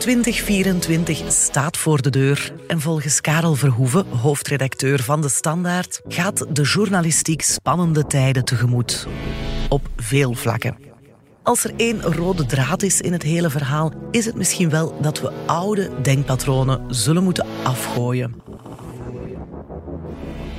2024 0.00 1.22
staat 1.28 1.76
voor 1.76 2.02
de 2.02 2.10
deur 2.10 2.52
en 2.66 2.80
volgens 2.80 3.20
Karel 3.20 3.54
Verhoeven, 3.54 4.06
hoofdredacteur 4.06 5.02
van 5.02 5.20
De 5.20 5.28
Standaard, 5.28 6.00
gaat 6.08 6.46
de 6.56 6.62
journalistiek 6.62 7.42
spannende 7.42 8.06
tijden 8.06 8.44
tegemoet. 8.44 9.06
Op 9.68 9.88
veel 9.96 10.34
vlakken. 10.34 10.76
Als 11.42 11.64
er 11.64 11.72
één 11.76 12.02
rode 12.02 12.46
draad 12.46 12.82
is 12.82 13.00
in 13.00 13.12
het 13.12 13.22
hele 13.22 13.50
verhaal, 13.50 13.92
is 14.10 14.24
het 14.24 14.34
misschien 14.34 14.70
wel 14.70 14.98
dat 15.00 15.20
we 15.20 15.32
oude 15.46 15.90
denkpatronen 16.02 16.94
zullen 16.94 17.24
moeten 17.24 17.46
afgooien. 17.62 18.34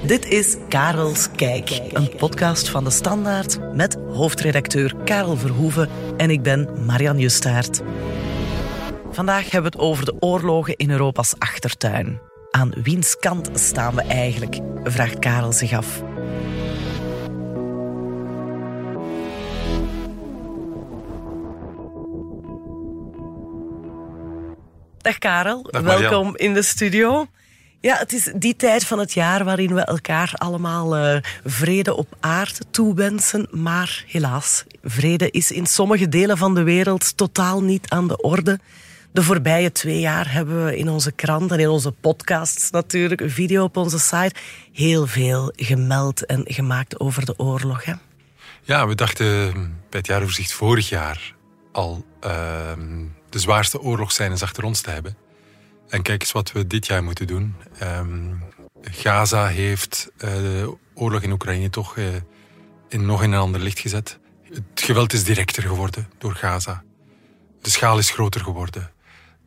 Dit 0.06 0.26
is 0.26 0.56
Karels 0.70 1.28
Kijk, 1.36 1.82
een 1.94 2.16
podcast 2.18 2.70
van 2.70 2.84
De 2.84 2.90
Standaard 2.90 3.74
met 3.74 3.98
hoofdredacteur 4.10 4.96
Karel 5.06 5.38
Verhoeven 5.38 5.90
en 6.18 6.30
ik 6.30 6.42
ben 6.42 6.86
Marian 6.86 7.20
Justaert. 7.20 7.82
Vandaag 9.12 9.52
hebben 9.52 9.72
we 9.72 9.78
het 9.78 9.88
over 9.88 10.06
de 10.06 10.16
oorlogen 10.20 10.76
in 10.76 10.92
Europa's 10.92 11.34
achtertuin. 11.38 12.20
Aan 12.52 12.74
wiens 12.84 13.18
kant 13.18 13.50
staan 13.54 13.96
we 13.96 14.02
eigenlijk? 14.02 14.60
vraagt 14.84 15.20
Karel 15.20 15.54
zich 15.54 15.74
af. 15.74 16.04
Dag 24.98 25.18
Karel, 25.18 25.62
Dag 25.62 25.82
welkom 25.82 26.38
in 26.38 26.54
de 26.54 26.62
studio. 26.62 27.28
Ja, 27.80 27.98
het 27.98 28.14
is 28.14 28.32
die 28.36 28.56
tijd 28.56 28.86
van 28.86 29.00
het 29.00 29.14
jaar 29.14 29.44
waarin 29.44 29.74
we 29.74 29.82
elkaar 29.82 30.34
allemaal 30.36 30.96
eh, 30.96 31.22
vrede 31.46 31.96
op 31.96 32.08
aarde 32.20 32.64
toewensen. 32.72 33.48
Maar 33.52 34.04
helaas, 34.08 34.64
vrede 34.84 35.32
is 35.32 35.52
in 35.52 35.66
sommige 35.66 36.10
delen 36.10 36.38
van 36.38 36.56
de 36.56 36.64
wereld 36.64 37.18
totaal 37.18 37.64
niet 37.64 37.90
aan 37.90 38.08
de 38.08 38.22
orde. 38.22 38.60
De 39.14 39.24
voorbije 39.24 39.72
twee 39.72 40.00
jaar 40.00 40.32
hebben 40.32 40.66
we 40.66 40.78
in 40.78 40.90
onze 40.90 41.12
krant 41.12 41.52
en 41.52 41.60
in 41.60 41.70
onze 41.70 41.92
podcasts 41.92 42.70
natuurlijk, 42.70 43.22
een 43.22 43.30
video 43.30 43.64
op 43.64 43.78
onze 43.78 44.00
site, 44.00 44.34
heel 44.74 45.08
veel 45.08 45.54
gemeld 45.56 46.26
en 46.26 46.42
gemaakt 46.46 47.00
over 47.00 47.26
de 47.26 47.40
oorlog. 47.40 47.86
Hè? 47.86 47.94
Ja, 48.62 48.88
we 48.88 48.96
dachten 48.96 49.52
bij 49.90 50.00
het 50.00 50.08
jaaroverzicht 50.08 50.54
vorig 50.54 50.90
jaar 50.90 51.36
al 51.72 52.06
ehm, 52.20 53.06
de 53.30 53.40
zwaarste 53.40 53.82
oorlogsscènes 53.82 54.42
achter 54.42 54.64
ons 54.64 54.82
te 54.82 54.90
hebben. 54.90 55.18
En 55.90 56.02
kijk 56.02 56.22
eens 56.22 56.32
wat 56.32 56.52
we 56.52 56.68
dit 56.68 56.88
jaar 56.88 57.04
moeten 57.04 57.28
doen. 57.28 57.56
Ehm, 57.80 58.34
Gaza 58.82 59.48
heeft 59.48 60.12
eh, 60.18 60.34
de 60.34 60.78
oorlog 60.94 61.22
in 61.22 61.32
Oekraïne 61.32 61.70
toch 61.70 61.98
eh, 61.98 62.06
in 62.90 63.06
nog 63.06 63.24
in 63.24 63.32
een 63.32 63.40
ander 63.40 63.62
licht 63.62 63.80
gezet. 63.80 64.20
Het 64.44 64.82
geweld 64.82 65.14
is 65.14 65.24
directer 65.24 65.64
geworden 65.64 66.10
door 66.18 66.36
Gaza. 66.36 66.84
De 67.62 67.70
schaal 67.70 67.98
is 67.98 68.10
groter 68.10 68.42
geworden. 68.42 68.92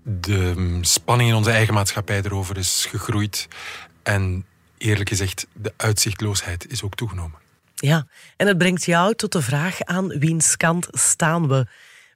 De 0.07 0.79
spanning 0.81 1.31
in 1.31 1.37
onze 1.37 1.51
eigen 1.51 1.75
maatschappij 1.75 2.23
erover 2.23 2.57
is 2.59 2.87
gegroeid. 2.91 3.49
En 4.03 4.45
eerlijk 4.79 5.09
gezegd, 5.09 5.47
de 5.53 5.73
uitzichtloosheid 5.77 6.71
is 6.71 6.83
ook 6.83 6.95
toegenomen. 6.95 7.39
Ja, 7.75 8.07
en 8.37 8.47
het 8.47 8.59
brengt 8.59 8.85
jou 8.85 9.15
tot 9.15 9.33
de 9.33 9.43
vraag 9.43 9.83
aan 9.83 10.09
wiens 10.09 10.57
kant 10.57 10.89
staan 10.91 11.49
we? 11.49 11.67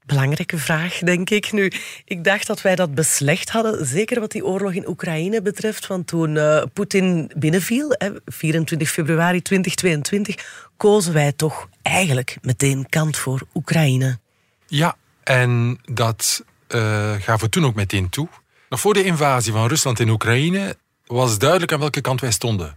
Belangrijke 0.06 0.58
vraag, 0.58 0.98
denk 0.98 1.30
ik. 1.30 1.52
Nu, 1.52 1.72
ik 2.04 2.24
dacht 2.24 2.46
dat 2.46 2.62
wij 2.62 2.74
dat 2.74 2.94
beslecht 2.94 3.50
hadden, 3.50 3.86
zeker 3.86 4.20
wat 4.20 4.30
die 4.30 4.44
oorlog 4.44 4.72
in 4.72 4.88
Oekraïne 4.88 5.42
betreft. 5.42 5.86
Want 5.86 6.06
toen 6.06 6.36
eh, 6.36 6.62
Poetin 6.72 7.30
binnenviel, 7.36 7.94
hè, 7.98 8.10
24 8.26 8.90
februari 8.90 9.42
2022, 9.42 10.70
kozen 10.76 11.12
wij 11.12 11.32
toch 11.32 11.68
eigenlijk 11.82 12.36
meteen 12.42 12.88
kant 12.88 13.16
voor 13.16 13.40
Oekraïne. 13.54 14.18
Ja, 14.66 14.96
en 15.22 15.78
dat 15.84 16.44
eh, 16.68 17.12
gaven 17.12 17.40
we 17.40 17.48
toen 17.48 17.64
ook 17.64 17.74
meteen 17.74 18.08
toe. 18.08 18.28
Nog 18.68 18.80
voor 18.80 18.94
de 18.94 19.04
invasie 19.04 19.52
van 19.52 19.68
Rusland 19.68 20.00
in 20.00 20.08
Oekraïne 20.08 20.76
was 21.06 21.38
duidelijk 21.38 21.72
aan 21.72 21.78
welke 21.78 22.00
kant 22.00 22.20
wij 22.20 22.30
stonden. 22.30 22.76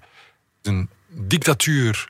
Een 0.62 0.90
dictatuur 1.08 2.10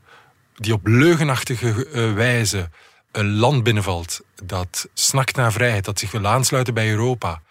die 0.55 0.73
op 0.73 0.87
leugenachtige 0.87 1.87
eh, 1.87 2.13
wijze 2.13 2.69
een 3.11 3.35
land 3.35 3.63
binnenvalt 3.63 4.21
dat 4.43 4.87
snakt 4.93 5.35
naar 5.35 5.51
vrijheid, 5.51 5.85
dat 5.85 5.99
zich 5.99 6.11
wil 6.11 6.27
aansluiten 6.27 6.73
bij 6.73 6.89
Europa. 6.89 7.41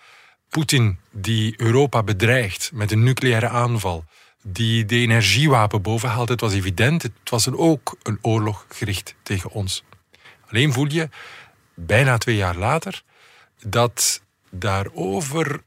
Poetin 0.48 0.98
die 1.10 1.54
Europa 1.56 2.02
bedreigt 2.02 2.70
met 2.72 2.92
een 2.92 3.02
nucleaire 3.02 3.48
aanval, 3.48 4.04
die 4.42 4.84
de 4.84 4.96
energiewapen 4.96 5.82
bovenhaalt. 5.82 6.28
Het 6.28 6.40
was 6.40 6.52
evident, 6.52 7.02
het 7.02 7.12
was 7.24 7.50
ook 7.50 7.96
een 8.02 8.18
oorlog 8.22 8.66
gericht 8.68 9.14
tegen 9.22 9.50
ons. 9.50 9.84
Alleen 10.48 10.72
voel 10.72 10.90
je, 10.90 11.08
bijna 11.74 12.18
twee 12.18 12.36
jaar 12.36 12.56
later, 12.56 13.02
dat 13.62 14.22
daarover 14.50 15.62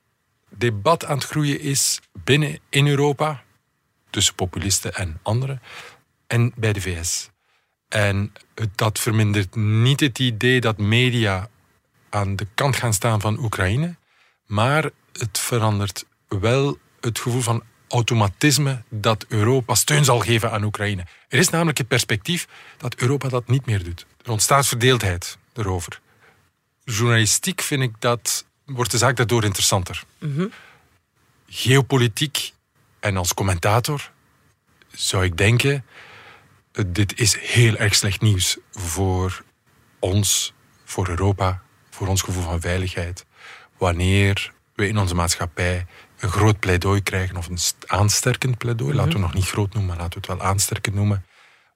debat 0.49 1.05
aan 1.05 1.17
het 1.17 1.25
groeien 1.25 1.59
is 1.59 1.99
binnen 2.23 2.59
in 2.69 2.87
Europa, 2.87 3.43
tussen 4.09 4.35
populisten 4.35 4.93
en 4.93 5.19
anderen, 5.21 5.61
en 6.27 6.53
bij 6.55 6.73
de 6.73 6.81
VS. 6.81 7.29
En 7.87 8.33
dat 8.75 8.99
vermindert 8.99 9.55
niet 9.55 9.99
het 9.99 10.19
idee 10.19 10.61
dat 10.61 10.77
media 10.77 11.49
aan 12.09 12.35
de 12.35 12.47
kant 12.53 12.75
gaan 12.75 12.93
staan 12.93 13.21
van 13.21 13.39
Oekraïne, 13.39 13.95
maar 14.45 14.89
het 15.11 15.39
verandert 15.39 16.05
wel 16.27 16.77
het 16.99 17.19
gevoel 17.19 17.41
van 17.41 17.63
automatisme 17.87 18.83
dat 18.89 19.25
Europa 19.27 19.75
steun 19.75 20.05
zal 20.05 20.19
geven 20.19 20.51
aan 20.51 20.63
Oekraïne. 20.63 21.05
Er 21.27 21.39
is 21.39 21.49
namelijk 21.49 21.77
het 21.77 21.87
perspectief 21.87 22.47
dat 22.77 22.95
Europa 22.95 23.29
dat 23.29 23.47
niet 23.47 23.65
meer 23.65 23.83
doet. 23.83 24.05
Er 24.23 24.31
ontstaat 24.31 24.67
verdeeldheid 24.67 25.37
erover. 25.53 26.01
Journalistiek 26.85 27.61
vind 27.61 27.81
ik 27.81 27.93
dat, 27.99 28.45
wordt 28.65 28.91
de 28.91 28.97
zaak 28.97 29.15
daardoor 29.15 29.43
interessanter. 29.43 30.03
Geopolitiek 31.47 32.53
en 32.99 33.17
als 33.17 33.33
commentator 33.33 34.11
zou 34.91 35.23
ik 35.23 35.37
denken, 35.37 35.85
eh, 36.71 36.83
dit 36.87 37.19
is 37.19 37.37
heel 37.39 37.75
erg 37.75 37.95
slecht 37.95 38.21
nieuws 38.21 38.57
voor 38.71 39.43
ons, 39.99 40.53
voor 40.85 41.09
Europa, 41.09 41.61
voor 41.89 42.07
ons 42.07 42.21
gevoel 42.21 42.43
van 42.43 42.61
veiligheid. 42.61 43.25
Wanneer 43.77 44.53
we 44.75 44.87
in 44.87 44.97
onze 44.97 45.15
maatschappij 45.15 45.85
een 46.19 46.29
groot 46.29 46.59
pleidooi 46.59 47.03
krijgen, 47.03 47.37
of 47.37 47.47
een 47.47 47.57
st- 47.57 47.87
aansterkend 47.87 48.57
pleidooi, 48.57 48.95
laten 48.95 49.13
we 49.13 49.19
nog 49.19 49.33
niet 49.33 49.49
groot 49.49 49.73
noemen, 49.73 49.91
maar 49.91 50.01
laten 50.03 50.21
we 50.21 50.27
het 50.27 50.39
wel 50.39 50.47
aansterkend 50.47 50.95
noemen, 50.95 51.25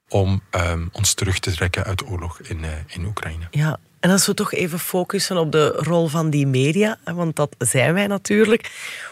om 0.09 0.41
ehm, 0.49 0.87
ons 0.91 1.13
terug 1.13 1.39
te 1.39 1.51
trekken 1.51 1.83
uit 1.83 1.97
de 1.97 2.05
oorlog 2.05 2.39
in, 2.39 2.63
eh, 2.63 2.71
in 2.87 3.05
Oekraïne. 3.05 3.47
Ja, 3.51 3.79
en 3.99 4.09
als 4.09 4.25
we 4.25 4.33
toch 4.33 4.53
even 4.53 4.79
focussen 4.79 5.37
op 5.37 5.51
de 5.51 5.67
rol 5.67 6.07
van 6.07 6.29
die 6.29 6.47
media, 6.47 6.97
want 7.03 7.35
dat 7.35 7.55
zijn 7.59 7.93
wij 7.93 8.07
natuurlijk. 8.07 8.71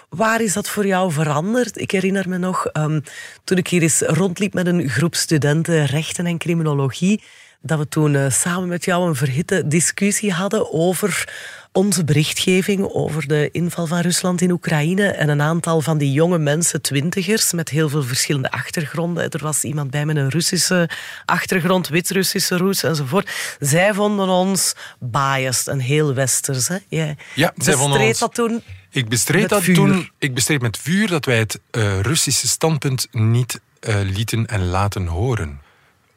Waar 0.09 0.41
is 0.41 0.53
dat 0.53 0.69
voor 0.69 0.85
jou 0.85 1.11
veranderd? 1.11 1.79
Ik 1.81 1.91
herinner 1.91 2.29
me 2.29 2.37
nog, 2.37 2.65
ehm, 2.65 2.99
toen 3.43 3.57
ik 3.57 3.67
hier 3.67 3.81
eens 3.81 4.01
rondliep 4.01 4.53
met 4.53 4.67
een 4.67 4.89
groep 4.89 5.15
studenten 5.15 5.85
rechten 5.85 6.25
en 6.25 6.37
criminologie, 6.37 7.23
dat 7.61 7.79
we 7.79 7.87
toen 7.87 8.15
eh, 8.15 8.29
samen 8.29 8.67
met 8.67 8.85
jou 8.85 9.07
een 9.07 9.15
verhitte 9.15 9.67
discussie 9.67 10.33
hadden 10.33 10.73
over 10.73 11.33
onze 11.75 12.03
berichtgeving 12.03 12.89
over 12.93 13.27
de 13.27 13.49
inval 13.51 13.87
van 13.87 13.99
Rusland 13.99 14.41
in 14.41 14.51
Oekraïne 14.51 15.07
en 15.07 15.29
een 15.29 15.41
aantal 15.41 15.81
van 15.81 15.97
die 15.97 16.11
jonge 16.11 16.37
mensen, 16.37 16.81
twintigers, 16.81 17.51
met 17.53 17.69
heel 17.69 17.89
veel 17.89 18.03
verschillende 18.03 18.51
achtergronden. 18.51 19.29
Er 19.29 19.43
was 19.43 19.63
iemand 19.63 19.91
bij 19.91 20.05
met 20.05 20.15
een 20.15 20.29
Russische 20.29 20.89
achtergrond, 21.25 21.87
Wit-Russische 21.87 22.57
roots 22.57 22.83
enzovoort. 22.83 23.29
Zij 23.59 23.93
vonden 23.93 24.27
ons 24.27 24.73
biased 24.99 25.67
en 25.67 25.79
heel 25.79 26.13
westers. 26.13 26.67
Hè? 26.67 26.77
Jij 26.89 27.17
Ja, 27.33 27.53
zij 27.57 27.73
vonden 27.73 28.01
ons- 28.01 28.19
dat 28.19 28.33
toen. 28.33 28.61
Ik 28.89 29.09
bestreed 29.09 29.41
Met 29.41 29.49
dat 29.49 29.61
vuur. 29.63 29.75
toen. 29.75 30.09
Ik 30.19 30.33
bestreed 30.33 30.61
met 30.61 30.77
vuur 30.77 31.07
dat 31.07 31.25
wij 31.25 31.37
het 31.37 31.59
eh, 31.71 31.99
Russische 31.99 32.47
standpunt 32.47 33.07
niet 33.11 33.59
eh, 33.79 33.95
lieten 34.03 34.45
en 34.45 34.65
laten 34.65 35.05
horen. 35.07 35.61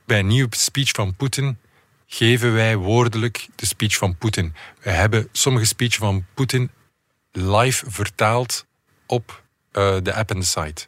Bij 0.04 0.18
een 0.18 0.26
nieuwe 0.26 0.48
speech 0.56 0.90
van 0.90 1.14
Poetin 1.14 1.58
geven 2.10 2.52
wij 2.52 2.76
woordelijk 2.76 3.48
de 3.54 3.66
speech 3.66 3.96
van 3.96 4.16
Poetin. 4.16 4.54
We 4.80 4.90
hebben 4.90 5.28
sommige 5.32 5.66
speech 5.66 5.94
van 5.94 6.26
Poetin 6.34 6.70
live 7.32 7.90
vertaald 7.90 8.66
op 9.06 9.42
eh, 9.72 9.96
de 10.02 10.14
app 10.14 10.30
en 10.30 10.38
de 10.38 10.44
site. 10.44 10.86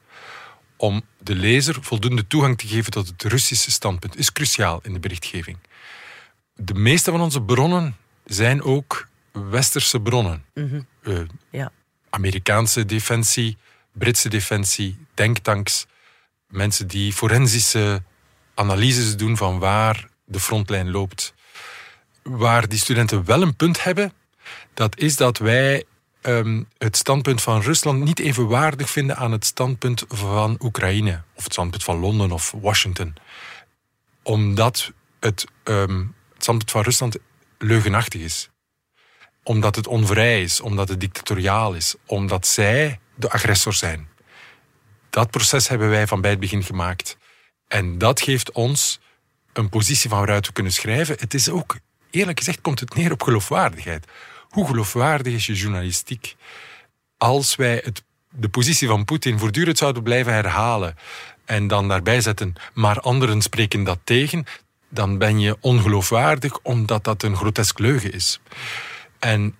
Om 0.76 1.02
de 1.19 1.34
lezer 1.34 1.76
voldoende 1.81 2.26
toegang 2.26 2.58
te 2.58 2.67
geven 2.67 2.93
tot 2.93 3.06
het 3.06 3.22
Russische 3.22 3.70
standpunt 3.70 4.17
is 4.17 4.32
cruciaal 4.32 4.81
in 4.82 4.93
de 4.93 5.00
berichtgeving. 5.00 5.58
De 6.55 6.75
meeste 6.75 7.11
van 7.11 7.20
onze 7.20 7.43
bronnen 7.43 7.96
zijn 8.25 8.62
ook 8.62 9.08
westerse 9.32 10.00
bronnen. 10.00 10.44
Eh, 11.02 11.19
Ja. 11.50 11.73
Amerikaanse 12.11 12.84
defensie, 12.84 13.56
Britse 13.93 14.28
defensie, 14.28 14.99
denktanks, 15.14 15.87
mensen 16.46 16.87
die 16.87 17.12
forensische 17.12 18.02
analyses 18.55 19.16
doen 19.16 19.37
van 19.37 19.58
waar 19.58 20.08
de 20.30 20.40
frontlijn 20.40 20.90
loopt. 20.90 21.34
Waar 22.22 22.68
die 22.68 22.78
studenten 22.78 23.24
wel 23.24 23.42
een 23.42 23.56
punt 23.56 23.84
hebben, 23.84 24.12
dat 24.74 24.98
is 24.98 25.16
dat 25.16 25.38
wij 25.38 25.84
ehm, 26.20 26.62
het 26.78 26.96
standpunt 26.96 27.42
van 27.42 27.60
Rusland 27.60 28.04
niet 28.04 28.18
evenwaardig 28.18 28.90
vinden 28.90 29.16
aan 29.16 29.32
het 29.32 29.44
standpunt 29.44 30.04
van 30.08 30.56
Oekraïne, 30.62 31.22
of 31.34 31.44
het 31.44 31.52
standpunt 31.52 31.84
van 31.84 31.98
Londen 31.98 32.32
of 32.32 32.54
Washington. 32.60 33.14
Omdat 34.22 34.92
het, 35.20 35.44
ehm, 35.62 35.98
het 36.34 36.42
standpunt 36.42 36.70
van 36.70 36.82
Rusland 36.82 37.16
leugenachtig 37.58 38.20
is. 38.20 38.48
omdat 39.42 39.76
het 39.76 39.86
onvrij 39.86 40.42
is, 40.42 40.60
omdat 40.60 40.88
het 40.88 41.00
dictatoriaal 41.00 41.74
is, 41.74 41.94
omdat 42.06 42.46
zij 42.46 43.00
de 43.14 43.30
agressor 43.30 43.72
zijn. 43.72 44.08
Dat 45.10 45.30
proces 45.30 45.68
hebben 45.68 45.88
wij 45.88 46.06
van 46.06 46.20
bij 46.20 46.30
het 46.30 46.40
begin 46.40 46.62
gemaakt. 46.62 47.16
En 47.68 47.98
dat 47.98 48.20
geeft 48.20 48.52
ons 48.52 49.00
een 49.52 49.69
positie 49.69 50.11
van 50.11 50.19
waaruit 50.19 50.47
we 50.47 50.52
kunnen 50.52 50.73
schrijven. 50.73 51.17
Het 51.19 51.35
is 51.35 51.49
ook, 51.49 51.79
eerlijk 52.11 52.38
gezegd, 52.38 52.61
komt 52.61 52.81
het 52.81 52.94
neer 52.94 53.12
op 53.12 53.23
geloofwaardigheid. 53.23 54.06
Hoe 54.49 54.67
geloofwaardig 54.67 55.32
is 55.32 55.47
je 55.47 55.55
journalistiek 55.55 56.37
als 57.20 57.56
wij 57.56 57.81
het, 57.85 58.02
de 58.31 58.49
positie 58.49 58.88
van 58.88 59.05
Poetin 59.05 59.38
voortdurend 59.38 59.79
zouden 59.79 60.02
blijven 60.02 60.32
herhalen 60.32 60.97
en 61.44 61.67
dan 61.67 61.88
daarbij 61.88 62.20
zetten, 62.20 62.55
maar 62.75 63.00
anderen 63.00 63.43
spreken 63.43 63.85
dat 63.85 63.99
tegen, 64.05 64.44
dan 64.88 65.19
ben 65.19 65.41
je 65.41 65.56
ongeloofwaardig 65.61 66.58
omdat 66.62 67.05
dat 67.05 67.23
een 67.23 67.37
grotesk 67.37 67.79
leugen 67.79 68.12
is. 68.12 68.41
En 69.19 69.55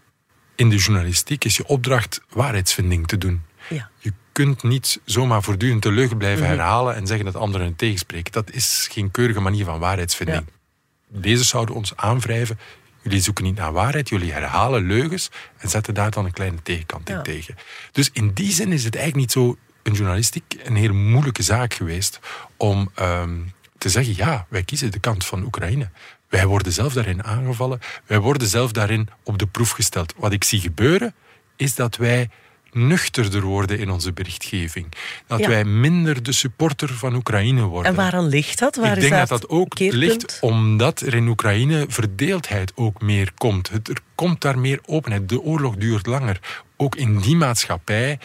in 0.57 0.69
de 0.69 0.77
journalistiek 0.77 1.45
is 1.45 1.57
je 1.57 1.67
opdracht 1.67 2.21
waarheidsvinding 2.29 3.07
te 3.07 3.19
doen. 3.19 3.43
Ja. 3.69 3.91
Je 3.99 4.13
kunt 4.45 4.63
niet 4.63 5.01
zomaar 5.05 5.43
voortdurend 5.43 5.83
de 5.83 5.93
leugen 5.93 6.17
blijven 6.17 6.47
herhalen 6.47 6.95
en 6.95 7.07
zeggen 7.07 7.25
dat 7.25 7.37
anderen 7.37 7.67
het 7.67 7.79
tegenspreken. 7.79 8.33
Dat 8.33 8.51
is 8.51 8.89
geen 8.91 9.11
keurige 9.11 9.41
manier 9.41 9.65
van 9.65 9.79
waarheidsvinding. 9.79 10.47
Lezers 11.09 11.49
zouden 11.49 11.75
ons 11.75 11.97
aanwrijven. 11.97 12.59
Jullie 13.03 13.21
zoeken 13.21 13.45
niet 13.45 13.57
naar 13.57 13.73
waarheid, 13.73 14.09
jullie 14.09 14.33
herhalen 14.33 14.87
leugens 14.87 15.31
en 15.57 15.69
zetten 15.69 15.95
daar 15.95 16.11
dan 16.11 16.25
een 16.25 16.33
kleine 16.33 16.63
tegenkant 16.63 17.09
in 17.09 17.23
tegen. 17.23 17.57
Dus 17.93 18.11
in 18.13 18.33
die 18.33 18.53
zin 18.53 18.73
is 18.73 18.85
het 18.85 18.97
eigenlijk 18.97 19.27
niet 19.27 19.33
zo 19.33 19.57
een 19.83 19.93
journalistiek 19.93 20.57
een 20.65 20.77
heel 20.77 20.95
moeilijke 20.95 21.43
zaak 21.43 21.75
geweest 21.75 22.21
om 22.57 22.91
ehm, 22.95 23.39
te 23.79 23.89
zeggen, 23.89 24.17
ja, 24.17 24.47
wij 24.49 24.63
kiezen 24.63 24.91
de 24.91 24.99
kant 24.99 25.27
van 25.27 25.45
Oekraïne. 25.45 25.91
Wij 26.29 26.47
worden 26.47 26.73
zelf 26.73 26.93
daarin 26.93 27.25
aangevallen, 27.25 27.81
wij 28.07 28.19
worden 28.19 28.49
zelf 28.49 28.73
daarin 28.73 29.09
op 29.23 29.39
de 29.39 29.47
proef 29.47 29.71
gesteld. 29.71 30.15
Wat 30.17 30.33
ik 30.33 30.45
zie 30.45 30.61
gebeuren, 30.61 31.15
is 31.57 31.75
dat 31.75 31.97
wij 31.97 32.31
nuchterder 32.73 33.43
worden 33.43 33.79
in 33.79 33.91
onze 33.91 34.13
berichtgeving. 34.13 34.87
Dat 35.27 35.39
Ja. 35.39 35.49
wij 35.49 35.65
minder 35.65 36.23
de 36.23 36.33
supporter 36.33 36.89
van 36.89 37.15
Oekraïne 37.15 37.63
worden. 37.63 37.91
En 37.91 37.97
waaraan 37.97 38.27
ligt 38.29 38.59
dat? 38.59 38.77
Waar 38.77 38.95
Ik 38.95 39.01
denk 39.01 39.13
dat 39.13 39.29
dat 39.29 39.49
ook 39.49 39.69
keerpunt? 39.75 40.03
ligt 40.03 40.39
omdat 40.41 41.01
er 41.01 41.15
in 41.15 41.29
Oekraïne 41.29 41.85
verdeeldheid 41.89 42.73
ook 42.75 43.01
meer 43.03 43.33
komt. 43.39 43.71
Het, 43.71 43.89
er 43.89 43.99
komt 44.15 44.41
daar 44.41 44.59
meer 44.59 44.81
openheid. 44.87 45.29
De 45.29 45.41
oorlog 45.41 45.77
duurt 45.77 46.07
langer. 46.07 46.41
Ook 46.77 46.97
in 46.97 47.19
die 47.19 47.37
maatschappij, 47.37 48.19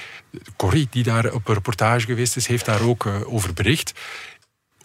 Corrie, 0.55 0.87
die 0.89 1.03
daar 1.03 1.33
op 1.33 1.47
een 1.47 1.53
reportage 1.53 2.05
geweest 2.05 2.35
is, 2.35 2.47
heeft 2.47 2.65
daar 2.65 2.81
ook 2.81 3.05
eh, 3.05 3.33
over 3.33 3.53
bericht. 3.53 3.93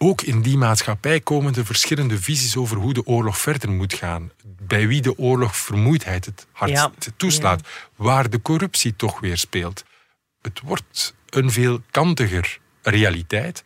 Ook 0.03 0.21
in 0.21 0.41
die 0.41 0.57
maatschappij 0.57 1.19
komen 1.19 1.55
er 1.55 1.65
verschillende 1.65 2.21
visies 2.21 2.55
over 2.55 2.77
hoe 2.77 2.93
de 2.93 3.05
oorlog 3.05 3.37
verder 3.37 3.69
moet 3.69 3.93
gaan. 3.93 4.31
Bij 4.43 4.87
wie 4.87 5.01
de 5.01 5.17
oorlog 5.17 5.57
vermoeidheid 5.57 6.25
het 6.25 6.47
hardst 6.51 6.77
Ja. 6.77 6.91
toeslaat. 7.17 7.67
Waar 7.95 8.29
de 8.29 8.41
corruptie 8.41 8.95
toch 8.95 9.19
weer 9.19 9.37
speelt. 9.37 9.83
Het 10.41 10.61
wordt 10.63 11.13
een 11.29 11.51
veelkantiger 11.51 12.57
realiteit. 12.81 13.63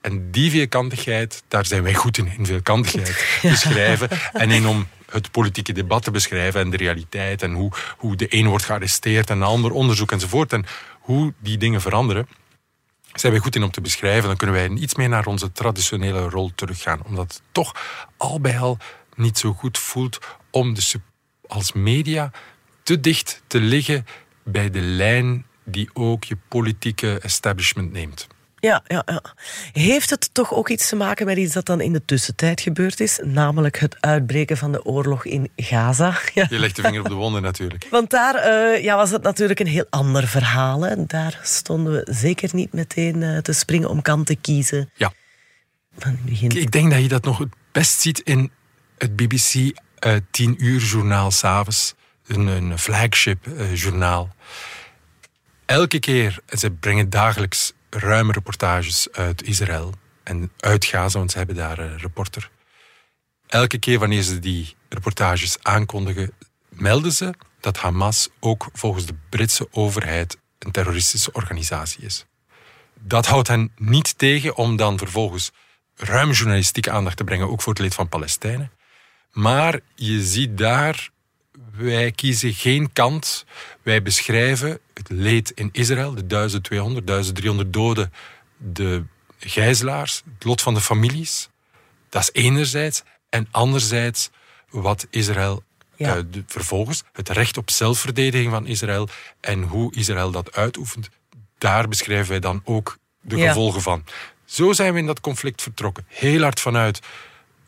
En 0.00 0.30
die 0.30 0.50
veelkantigheid, 0.50 1.42
daar 1.48 1.66
zijn 1.66 1.82
wij 1.82 1.94
goed 1.94 2.18
in, 2.18 2.32
in 2.38 2.46
veelkantigheid 2.46 3.38
beschrijven. 3.42 4.08
En 4.32 4.50
in 4.50 4.66
om 4.66 4.86
het 5.10 5.30
politieke 5.30 5.72
debat 5.72 6.02
te 6.02 6.10
beschrijven 6.10 6.60
en 6.60 6.70
de 6.70 6.76
realiteit. 6.76 7.42
En 7.42 7.52
hoe, 7.52 7.72
hoe 7.96 8.16
de 8.16 8.26
een 8.28 8.46
wordt 8.46 8.64
gearresteerd 8.64 9.30
en 9.30 9.38
de 9.38 9.44
ander 9.44 9.70
onderzoek 9.70 10.12
enzovoort. 10.12 10.52
En 10.52 10.64
hoe 11.00 11.32
die 11.38 11.58
dingen 11.58 11.80
veranderen 11.80 12.28
zijn 13.20 13.32
wij 13.32 13.40
goed 13.40 13.56
in 13.56 13.62
om 13.62 13.70
te 13.70 13.80
beschrijven, 13.80 14.28
dan 14.28 14.36
kunnen 14.36 14.56
wij 14.56 14.68
iets 14.68 14.94
meer 14.94 15.08
naar 15.08 15.26
onze 15.26 15.52
traditionele 15.52 16.28
rol 16.28 16.52
teruggaan. 16.54 17.02
Omdat 17.04 17.32
het 17.32 17.42
toch 17.52 17.74
al 18.16 18.40
bij 18.40 18.58
al 18.58 18.78
niet 19.14 19.38
zo 19.38 19.52
goed 19.52 19.78
voelt 19.78 20.18
om 20.50 20.74
de, 20.74 21.00
als 21.46 21.72
media 21.72 22.30
te 22.82 23.00
dicht 23.00 23.42
te 23.46 23.60
liggen 23.60 24.06
bij 24.44 24.70
de 24.70 24.80
lijn 24.80 25.46
die 25.64 25.90
ook 25.92 26.24
je 26.24 26.36
politieke 26.48 27.18
establishment 27.18 27.92
neemt. 27.92 28.26
Ja, 28.66 28.82
ja, 28.86 29.02
ja. 29.06 29.22
Heeft 29.72 30.10
het 30.10 30.28
toch 30.32 30.54
ook 30.54 30.68
iets 30.68 30.88
te 30.88 30.96
maken 30.96 31.26
met 31.26 31.36
iets 31.36 31.54
dat 31.54 31.66
dan 31.66 31.80
in 31.80 31.92
de 31.92 32.04
tussentijd 32.04 32.60
gebeurd 32.60 33.00
is? 33.00 33.20
Namelijk 33.24 33.78
het 33.78 33.96
uitbreken 34.00 34.56
van 34.56 34.72
de 34.72 34.84
oorlog 34.84 35.24
in 35.24 35.50
Gaza. 35.56 36.14
Ja. 36.34 36.46
Je 36.50 36.58
legt 36.58 36.76
de 36.76 36.82
vinger 36.82 37.00
op 37.00 37.08
de 37.08 37.14
wonden 37.14 37.42
natuurlijk. 37.42 37.86
Want 37.90 38.10
daar 38.10 38.34
eh, 38.34 38.82
ja, 38.82 38.96
was 38.96 39.10
het 39.10 39.22
natuurlijk 39.22 39.60
een 39.60 39.66
heel 39.66 39.86
ander 39.90 40.28
verhaal. 40.28 40.82
Hè. 40.82 41.06
Daar 41.06 41.40
stonden 41.42 41.92
we 41.92 42.06
zeker 42.12 42.50
niet 42.52 42.72
meteen 42.72 43.22
eh, 43.22 43.38
te 43.38 43.52
springen 43.52 43.90
om 43.90 44.02
kant 44.02 44.26
te 44.26 44.36
kiezen. 44.36 44.90
Ja. 44.94 45.12
Van 45.98 46.10
in 46.10 46.16
het 46.16 46.24
begin. 46.24 46.50
Ik 46.50 46.72
denk 46.72 46.90
dat 46.90 47.02
je 47.02 47.08
dat 47.08 47.24
nog 47.24 47.38
het 47.38 47.52
best 47.72 48.00
ziet 48.00 48.18
in 48.20 48.50
het 48.98 49.16
BBC 49.16 49.78
eh 49.98 50.14
10 50.30 50.64
uur 50.64 50.80
journaal 50.80 51.30
s'avonds. 51.30 51.94
Een, 52.26 52.46
een 52.46 52.78
flagship 52.78 53.46
journaal. 53.74 54.34
Elke 55.66 55.98
keer, 55.98 56.38
en 56.46 56.58
ze 56.58 56.70
brengen 56.70 57.10
dagelijks 57.10 57.72
ruime 57.98 58.32
reportages 58.32 59.08
uit 59.12 59.42
Israël 59.42 59.94
en 60.22 60.52
uit 60.58 60.84
Gaza, 60.84 61.18
want 61.18 61.30
ze 61.30 61.38
hebben 61.38 61.56
daar 61.56 61.78
een 61.78 61.98
reporter. 61.98 62.50
Elke 63.46 63.78
keer 63.78 63.98
wanneer 63.98 64.22
ze 64.22 64.38
die 64.38 64.74
reportages 64.88 65.56
aankondigen, 65.62 66.32
melden 66.68 67.12
ze 67.12 67.34
dat 67.60 67.76
Hamas 67.76 68.28
ook 68.40 68.68
volgens 68.72 69.06
de 69.06 69.14
Britse 69.28 69.68
overheid 69.70 70.38
een 70.58 70.70
terroristische 70.70 71.32
organisatie 71.32 72.04
is. 72.04 72.26
Dat 72.94 73.26
houdt 73.26 73.48
hen 73.48 73.72
niet 73.76 74.18
tegen 74.18 74.56
om 74.56 74.76
dan 74.76 74.98
vervolgens 74.98 75.50
ruim 75.96 76.30
journalistieke 76.30 76.90
aandacht 76.90 77.16
te 77.16 77.24
brengen, 77.24 77.48
ook 77.48 77.62
voor 77.62 77.72
het 77.72 77.82
leed 77.82 77.94
van 77.94 78.08
Palestijnen. 78.08 78.70
Maar 79.32 79.80
je 79.94 80.22
ziet 80.22 80.58
daar, 80.58 81.10
wij 81.72 82.12
kiezen 82.12 82.54
geen 82.54 82.92
kant. 82.92 83.44
Wij 83.82 84.02
beschrijven 84.02 84.78
het 84.94 85.08
leed 85.08 85.50
in 85.54 85.68
Israël, 85.72 86.14
de 86.14 86.26
1200, 86.26 87.06
1300 87.06 87.72
doden, 87.72 88.12
de 88.56 89.04
gijzelaars, 89.38 90.22
het 90.34 90.44
lot 90.44 90.62
van 90.62 90.74
de 90.74 90.80
families. 90.80 91.48
Dat 92.08 92.22
is 92.22 92.42
enerzijds. 92.42 93.02
En 93.28 93.48
anderzijds 93.50 94.30
wat 94.70 95.06
Israël 95.10 95.62
Ja. 95.96 96.16
eh, 96.16 96.22
de- 96.30 96.44
vervolgens, 96.46 97.02
het 97.12 97.28
recht 97.28 97.56
op 97.56 97.70
zelfverdediging 97.70 98.50
van 98.50 98.66
Israël 98.66 99.08
en 99.40 99.62
hoe 99.62 99.94
Israël 99.94 100.30
dat 100.30 100.52
uitoefent, 100.54 101.08
daar 101.58 101.88
beschrijven 101.88 102.28
wij 102.30 102.40
dan 102.40 102.60
ook 102.64 102.98
de 103.20 103.36
Ja. 103.36 103.48
gevolgen 103.48 103.82
van. 103.82 104.04
Zo 104.44 104.72
zijn 104.72 104.92
we 104.92 104.98
in 104.98 105.06
dat 105.06 105.20
conflict 105.20 105.62
vertrokken. 105.62 106.04
Heel 106.08 106.42
hard 106.42 106.60
vanuit 106.60 107.00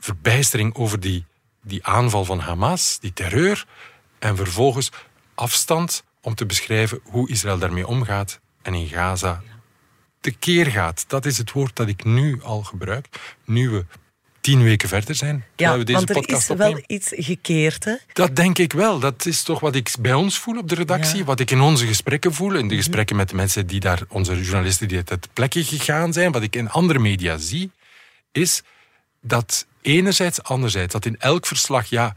verbijstering 0.00 0.75
over 0.75 1.00
die, 1.00 1.25
die 1.69 1.87
aanval 1.87 2.25
van 2.25 2.38
Hamas, 2.38 2.99
die 3.00 3.12
terreur, 3.12 3.67
en 4.19 4.37
vervolgens 4.37 4.91
afstand 5.35 6.05
om 6.20 6.35
te 6.35 6.47
beschrijven 6.47 7.00
hoe 7.04 7.28
Israël 7.31 7.59
daarmee 7.59 7.87
omgaat 7.87 8.40
en 8.62 8.75
in 8.75 8.88
Gaza 8.88 9.42
tekeer 10.21 10.66
gaat. 10.66 11.04
Dat 11.09 11.26
is 11.26 11.38
het 11.38 11.52
woord 11.52 11.76
dat 11.76 11.88
ik 11.88 12.04
nu 12.04 12.42
al 12.42 12.62
gebruik, 12.62 13.07
nu 13.45 13.69
we 13.71 13.85
tien 14.40 14.62
weken 14.62 14.88
verder 14.88 15.14
zijn. 15.14 15.45
Ja, 15.57 15.78
we 15.78 15.85
deze 15.85 15.99
want 15.99 16.09
er 16.09 16.14
podcast 16.14 16.50
is 16.50 16.57
wel 16.57 16.83
iets 16.87 17.12
gekeerd. 17.16 17.85
Hè? 17.85 17.95
Dat 18.12 18.37
denk 18.37 18.59
ik 18.59 18.73
wel. 18.73 18.99
Dat 18.99 19.26
is 19.26 19.42
toch 19.42 19.61
wat 19.61 19.75
ik 19.75 19.90
bij 20.00 20.14
ons 20.14 20.38
voel 20.38 20.59
op 20.59 20.69
de 20.69 20.75
redactie. 20.75 21.19
Ja. 21.19 21.25
Wat 21.25 21.40
ik 21.40 21.50
in 21.50 21.61
onze 21.61 21.87
gesprekken 21.87 22.35
voel. 22.35 22.54
In 22.54 22.61
de 22.61 22.75
Mhm. 22.75 22.76
gesprekken 22.76 23.16
met 23.16 23.28
de 23.28 23.35
mensen 23.35 23.66
die 23.66 23.81
daar, 23.81 24.02
onze 24.09 24.40
journalisten 24.40 24.88
die 24.88 25.04
ter 25.04 25.19
plekke 25.33 25.64
gegaan 25.64 26.12
zijn. 26.12 26.33
Wat 26.33 26.42
ik 26.42 26.57
in 26.57 26.71
andere 26.71 26.99
media 26.99 27.37
zie, 27.37 27.71
is 28.33 28.62
dat 29.21 29.66
enerzijds, 29.82 30.42
anderzijds, 30.42 30.92
dat 30.92 31.04
in 31.06 31.18
elk 31.18 31.47
verslag, 31.47 31.87
ja, 31.87 32.14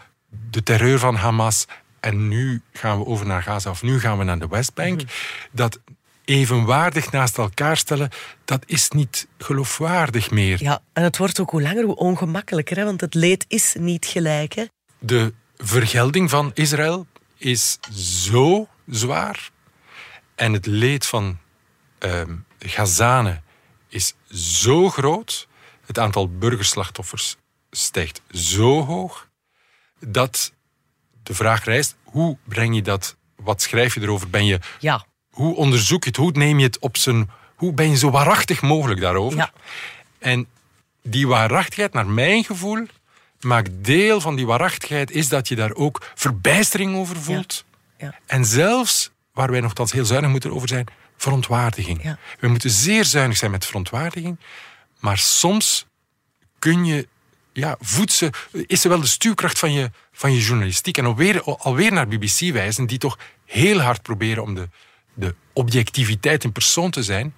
de 0.50 0.64
terreur 0.64 1.00
van 1.00 1.16
Hamas 1.16 1.66
en 2.00 2.28
nu 2.28 2.62
gaan 2.74 3.00
we 3.00 3.06
over 3.06 3.26
naar 3.26 3.44
Gaza 3.44 3.70
of 3.70 3.82
nu 3.82 4.00
gaan 4.00 4.18
we 4.18 4.24
naar 4.24 4.40
de 4.40 4.48
Westbank, 4.48 5.02
Mhm. 5.02 5.12
dat 5.52 5.80
evenwaardig 6.26 7.12
naast 7.12 7.38
elkaar 7.38 7.78
stellen, 7.78 8.10
dat 8.46 8.64
is 8.66 8.90
niet 8.90 9.28
geloofwaardig 9.38 10.32
meer. 10.32 10.64
Ja, 10.64 10.82
en 10.94 11.04
het 11.04 11.18
wordt 11.18 11.40
ook 11.40 11.50
hoe 11.50 11.62
langer, 11.62 11.84
hoe 11.84 11.96
ongemakkelijker. 11.96 12.78
Hè? 12.78 12.84
Want 12.86 13.02
het 13.02 13.14
leed 13.14 13.46
is 13.48 13.76
niet 13.80 14.06
gelijk. 14.06 14.54
Hè? 14.54 14.66
De 15.00 15.34
vergelding 15.58 16.30
van 16.30 16.52
Israël 16.54 17.08
is 17.38 17.78
zo 18.26 18.68
zwaar. 18.88 19.50
En 20.36 20.54
het 20.54 20.66
leed 20.66 21.06
van 21.06 21.38
ehm 22.00 22.36
Gazanen 22.60 23.44
is 23.88 24.14
zo 24.34 24.90
groot. 24.90 25.48
Het 25.86 26.00
aantal 26.00 26.30
burgerslachtoffers 26.38 27.36
stijgt 27.72 28.22
zo 28.32 28.86
hoog. 28.86 29.30
Dat 30.00 30.54
de 31.24 31.34
vraag 31.34 31.64
rijst: 31.64 31.96
hoe 32.04 32.38
breng 32.44 32.76
je 32.76 32.82
dat? 32.82 33.16
Wat 33.36 33.62
schrijf 33.62 33.94
je 33.94 34.02
erover? 34.02 34.30
Ben 34.30 34.46
je, 34.46 34.60
Ja, 34.80 35.06
hoe 35.30 35.56
onderzoek 35.56 36.04
je 36.04 36.10
het? 36.10 36.18
Hoe 36.18 36.32
neem 36.32 36.60
je 36.60 36.66
het 36.66 36.80
op 36.80 36.98
zijn. 36.98 37.30
Hoe 37.56 37.74
ben 37.74 37.90
je 37.90 37.98
zo 37.98 38.10
waarachtig 38.10 38.62
mogelijk 38.62 39.00
daarover? 39.00 39.38
Ja. 39.38 39.52
En 40.20 40.48
die 41.04 41.28
waarachtigheid, 41.28 41.94
naar 41.94 42.08
mijn 42.08 42.44
gevoel, 42.44 42.86
maakt 43.40 43.70
deel 43.84 44.22
van 44.22 44.36
die 44.36 44.46
waarachtigheid, 44.46 45.12
is 45.12 45.28
dat 45.28 45.48
je 45.48 45.56
daar 45.56 45.74
ook 45.74 46.12
verbijstering 46.16 46.96
over 46.96 47.16
voelt. 47.22 47.66
ja. 47.98 48.20
En 48.26 48.46
zelfs, 48.46 49.12
waar 49.34 49.52
wij 49.52 49.60
nogthans 49.62 49.92
heel 49.92 50.06
zuinig 50.06 50.30
moeten 50.30 50.52
over 50.54 50.68
zijn, 50.68 50.86
verontwaardiging. 51.18 52.04
Ja. 52.04 52.18
We 52.40 52.48
moeten 52.48 52.70
zeer 52.70 53.06
zuinig 53.06 53.38
zijn 53.38 53.52
met 53.52 53.66
verontwaardiging, 53.66 54.40
maar 55.00 55.18
soms 55.18 55.86
kun 56.60 56.86
je 56.86 57.08
ja, 57.54 57.76
voedt 57.80 58.12
ze, 58.12 58.30
is 58.52 58.82
ze 58.82 58.90
wel 58.90 59.00
de 59.00 59.08
stuurkracht 59.08 59.60
van 59.60 59.72
je, 59.74 59.92
van 60.12 60.34
je 60.34 60.42
journalistiek. 60.42 60.98
En 60.98 61.06
alweer, 61.06 61.44
alweer 61.44 61.92
naar 61.92 62.08
BBC 62.08 62.40
wijzen, 62.54 62.86
die 62.86 62.98
toch 62.98 63.18
heel 63.46 63.80
hard 63.80 64.02
proberen 64.02 64.44
om 64.44 64.56
de, 64.56 64.70
de 65.14 65.36
objectiviteit 65.54 66.44
in 66.44 66.52
persoon 66.52 66.92
te 66.92 67.04
zijn. 67.04 67.36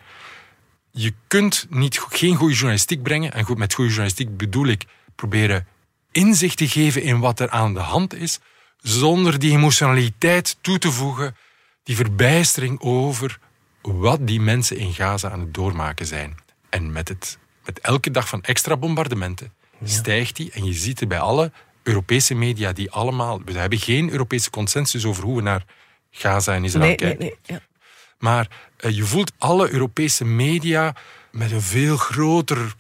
Je 0.92 1.14
kunt 1.28 1.68
niet, 1.70 2.00
geen 2.10 2.36
goede 2.36 2.54
journalistiek 2.54 3.04
brengen. 3.04 3.34
En 3.34 3.44
goed, 3.44 3.58
met 3.58 3.74
goede 3.74 3.90
journalistiek 3.90 4.38
bedoel 4.38 4.68
ik 4.68 4.86
proberen 5.16 5.68
inzicht 6.12 6.58
te 6.58 6.68
geven 6.68 7.02
in 7.02 7.20
wat 7.20 7.40
er 7.40 7.50
aan 7.50 7.74
de 7.74 7.80
hand 7.80 8.14
is, 8.14 8.40
zonder 8.82 9.40
die 9.40 9.52
emotionaliteit 9.52 10.58
toe 10.62 10.78
te 10.78 10.92
voegen, 10.92 11.36
die 11.84 11.96
verbijstering 11.96 12.82
over 12.82 13.40
wat 13.82 14.28
die 14.28 14.42
mensen 14.42 14.78
in 14.78 14.94
Gaza 14.94 15.30
aan 15.30 15.40
het 15.40 15.54
doormaken 15.54 16.06
zijn. 16.06 16.38
En 16.70 16.92
met, 16.92 17.08
het, 17.08 17.38
met 17.66 17.80
elke 17.80 18.12
dag 18.12 18.28
van 18.28 18.44
extra 18.44 18.78
bombardementen 18.78 19.54
stijgt 19.84 20.36
die. 20.36 20.52
En 20.52 20.66
je 20.66 20.74
ziet 20.74 21.00
het 21.00 21.10
bij 21.10 21.20
alle 21.20 21.52
Europese 21.84 22.36
media 22.36 22.74
die 22.74 22.92
allemaal... 22.92 23.42
We 23.46 23.60
hebben 23.60 23.80
geen 23.80 24.12
Europese 24.12 24.50
consensus 24.50 25.06
over 25.06 25.24
hoe 25.24 25.36
we 25.36 25.42
naar 25.42 25.66
Gaza 26.12 26.54
en 26.54 26.64
Israël 26.64 26.96
kijken. 26.96 27.20
Nee, 27.20 27.36
nee, 27.46 27.56
ja. 27.56 27.62
Maar 28.18 28.48
uh, 28.80 28.96
je 28.96 29.04
voelt 29.04 29.32
alle 29.38 29.72
Europese 29.72 30.26
media 30.26 30.96
met 31.32 31.52
een 31.52 31.62
veel 31.62 31.98
groter 31.98 32.76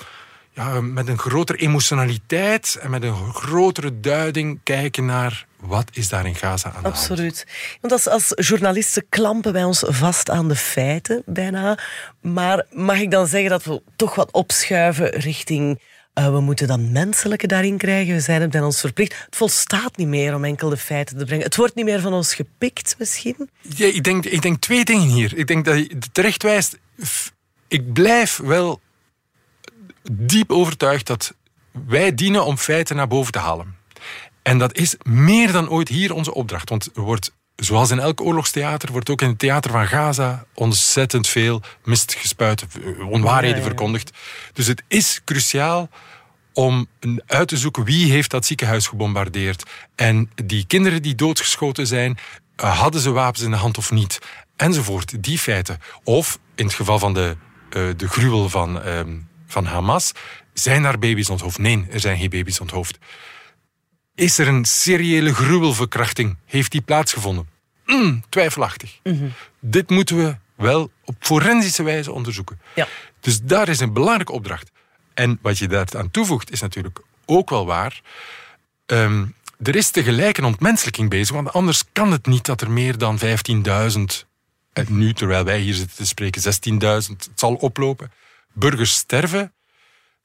ja, 0.53 0.81
met 0.81 1.07
een 1.07 1.17
grotere 1.17 1.57
emotionaliteit 1.57 2.77
en 2.81 2.89
met 2.89 3.03
een 3.03 3.33
grotere 3.33 3.99
duiding 3.99 4.59
kijken 4.63 5.05
naar 5.05 5.45
wat 5.59 5.89
is 5.93 6.09
daar 6.09 6.25
in 6.25 6.35
Gaza 6.35 6.67
aan 6.67 6.73
de 6.73 6.81
hand. 6.81 6.95
Absoluut. 6.95 7.47
Want 7.81 7.93
als, 7.93 8.07
als 8.07 8.47
journalisten 8.47 9.05
klampen 9.09 9.53
wij 9.53 9.63
ons 9.63 9.83
vast 9.87 10.29
aan 10.29 10.47
de 10.47 10.55
feiten 10.55 11.23
bijna. 11.25 11.77
Maar 12.21 12.65
mag 12.71 12.99
ik 12.99 13.11
dan 13.11 13.27
zeggen 13.27 13.49
dat 13.49 13.63
we 13.63 13.81
toch 13.95 14.15
wat 14.15 14.31
opschuiven 14.31 15.09
richting... 15.09 15.79
Uh, 16.19 16.31
we 16.31 16.39
moeten 16.39 16.67
dan 16.67 16.91
menselijke 16.91 17.47
daarin 17.47 17.77
krijgen. 17.77 18.13
We 18.13 18.19
zijn 18.19 18.41
het 18.41 18.51
bij 18.51 18.61
ons 18.61 18.79
verplicht. 18.79 19.25
Het 19.25 19.35
volstaat 19.35 19.97
niet 19.97 20.07
meer 20.07 20.35
om 20.35 20.43
enkel 20.43 20.69
de 20.69 20.77
feiten 20.77 21.17
te 21.17 21.25
brengen. 21.25 21.45
Het 21.45 21.55
wordt 21.55 21.75
niet 21.75 21.85
meer 21.85 22.01
van 22.01 22.13
ons 22.13 22.35
gepikt, 22.35 22.95
misschien? 22.97 23.49
Ja, 23.61 23.85
ik, 23.85 24.03
denk, 24.03 24.25
ik 24.25 24.41
denk 24.41 24.61
twee 24.61 24.85
dingen 24.85 25.07
hier. 25.07 25.37
Ik 25.37 25.47
denk 25.47 25.65
dat 25.65 25.77
je 25.77 25.97
terecht 26.11 26.43
wijst. 26.43 26.79
Ik 27.67 27.93
blijf 27.93 28.37
wel 28.37 28.81
diep 30.11 30.51
overtuigd 30.51 31.07
dat 31.07 31.33
wij 31.87 32.13
dienen 32.15 32.45
om 32.45 32.57
feiten 32.57 32.95
naar 32.95 33.07
boven 33.07 33.31
te 33.31 33.39
halen. 33.39 33.75
En 34.41 34.57
dat 34.57 34.75
is 34.75 34.95
meer 35.03 35.51
dan 35.51 35.69
ooit 35.69 35.87
hier 35.87 36.13
onze 36.13 36.33
opdracht. 36.33 36.69
Want 36.69 36.89
er 36.95 37.01
wordt, 37.01 37.33
zoals 37.55 37.91
in 37.91 37.99
elk 37.99 38.21
oorlogstheater, 38.21 38.91
wordt 38.91 39.09
ook 39.09 39.21
in 39.21 39.27
het 39.27 39.39
theater 39.39 39.71
van 39.71 39.87
Gaza 39.87 40.45
ontzettend 40.53 41.27
veel 41.27 41.61
mist 41.83 42.13
gespuit, 42.13 42.65
onwaarheden 43.09 43.63
verkondigd. 43.63 44.11
Dus 44.53 44.67
het 44.67 44.83
is 44.87 45.21
cruciaal 45.25 45.89
om 46.53 46.87
uit 47.25 47.47
te 47.47 47.57
zoeken 47.57 47.83
wie 47.83 48.11
heeft 48.11 48.31
dat 48.31 48.45
ziekenhuis 48.45 48.87
gebombardeerd. 48.87 49.63
En 49.95 50.31
die 50.45 50.65
kinderen 50.65 51.01
die 51.01 51.15
doodgeschoten 51.15 51.87
zijn, 51.87 52.17
eh, 52.55 52.79
hadden 52.79 53.01
ze 53.01 53.11
wapens 53.11 53.43
in 53.43 53.51
de 53.51 53.57
hand 53.57 53.77
of 53.77 53.91
niet? 53.91 54.19
Enzovoort, 54.55 55.23
die 55.23 55.39
feiten. 55.39 55.79
Of 56.03 56.39
in 56.55 56.65
het 56.65 56.75
geval 56.75 56.99
van 56.99 57.13
de, 57.13 57.35
uh, 57.77 57.89
de 57.97 58.07
gruwel 58.07 58.49
van 58.49 58.81
ehm, 58.81 59.15
van 59.53 59.65
Hamas. 59.65 60.11
Zijn 60.53 60.83
er 60.83 60.99
baby's 60.99 61.29
onthoofd? 61.29 61.57
Nee, 61.57 61.85
er 61.91 61.99
zijn 61.99 62.17
geen 62.17 62.29
baby's 62.29 62.59
onthoofd. 62.59 62.97
Is 64.15 64.37
er 64.37 64.47
een 64.47 64.65
seriële 64.65 65.33
gruwelverkrachting? 65.33 66.37
Heeft 66.45 66.71
die 66.71 66.81
plaatsgevonden? 66.81 67.47
Mm, 67.85 68.23
twijfelachtig. 68.29 68.99
Mhm. 69.03 69.27
Dit 69.59 69.89
moeten 69.89 70.17
we 70.17 70.35
wel 70.55 70.91
op 71.03 71.15
forensische 71.19 71.83
wijze 71.83 72.11
onderzoeken. 72.11 72.59
Ja. 72.75 72.87
Dus 73.19 73.41
daar 73.41 73.69
is 73.69 73.79
een 73.79 73.93
belangrijke 73.93 74.31
opdracht. 74.31 74.71
En 75.13 75.39
wat 75.41 75.57
je 75.57 75.67
daar 75.67 75.87
aan 75.97 76.11
toevoegt 76.11 76.51
is 76.51 76.61
natuurlijk 76.61 76.99
ook 77.25 77.49
wel 77.49 77.65
waar. 77.65 78.01
Ehm, 78.85 79.25
er 79.63 79.75
is 79.75 79.89
tegelijk 79.89 80.37
een 80.37 80.43
ontmenselijking 80.43 81.09
bezig, 81.09 81.35
want 81.35 81.53
anders 81.53 81.83
kan 81.91 82.11
het 82.11 82.25
niet 82.25 82.45
dat 82.45 82.61
er 82.61 82.71
meer 82.71 82.97
dan 82.97 83.19
15.000, 83.19 84.25
en 84.73 84.85
nu 84.89 85.13
terwijl 85.13 85.43
wij 85.43 85.59
hier 85.59 85.73
zitten 85.73 85.97
te 85.97 86.05
spreken 86.05 86.41
16.000, 86.41 87.23
het 87.25 87.39
zal 87.39 87.53
oplopen, 87.53 88.11
burgers 88.53 88.93
sterven, 88.93 89.53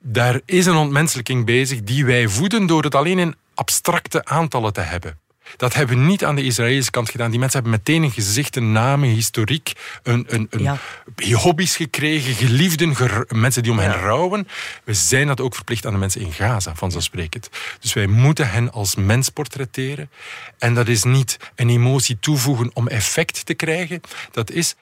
daar 0.01 0.41
is 0.45 0.67
een 0.67 0.77
ontmenselijking 0.77 1.47
bezig 1.47 1.83
die 1.83 2.05
wij 2.05 2.29
voeden 2.29 2.67
door 2.67 2.83
het 2.83 2.95
alleen 2.95 3.19
in 3.19 3.35
abstracte 3.59 4.25
aantallen 4.25 4.73
te 4.73 4.81
hebben. 4.81 5.19
Dat 5.57 5.75
hebben 5.75 5.99
we 5.99 6.05
niet 6.05 6.25
aan 6.25 6.35
de 6.35 6.43
Israëlische 6.43 6.91
kant 6.91 7.11
gedaan. 7.11 7.31
Die 7.31 7.39
mensen 7.39 7.61
hebben 7.61 7.79
meteen 7.79 8.03
een 8.03 8.11
gezicht, 8.11 8.57
een 8.57 8.73
naam, 8.73 9.03
een 9.03 9.11
historiek, 9.11 9.73
een, 10.03 10.25
een, 10.29 10.49
een 10.51 11.33
hobby's 11.33 11.77
gekregen, 11.77 12.35
geliefden, 12.35 12.97
mensen 13.29 13.63
die 13.63 13.73
om 13.73 13.79
hen 13.79 14.01
rouwen. 14.01 14.49
We 14.85 14.95
zijn 14.95 15.27
dat 15.27 15.41
ook 15.41 15.55
verplicht 15.55 15.87
aan 15.87 15.93
de 15.93 15.99
mensen 15.99 16.21
in 16.21 16.33
Gaza, 16.33 16.75
vanzelfsprekend. 16.75 17.49
Dus 17.81 17.93
wij 17.93 18.07
moeten 18.07 18.51
hen 18.51 18.73
als 18.73 18.95
mens 18.95 19.29
portretteren. 19.29 20.11
En 20.59 20.75
dat 20.75 20.89
is 20.89 21.03
niet 21.03 21.37
een 21.55 21.69
emotie 21.69 22.19
toevoegen 22.19 22.71
om 22.75 22.89
effect 22.89 23.47
te 23.47 23.55
krijgen. 23.55 24.01
Dat 24.31 24.51
is 24.51 24.75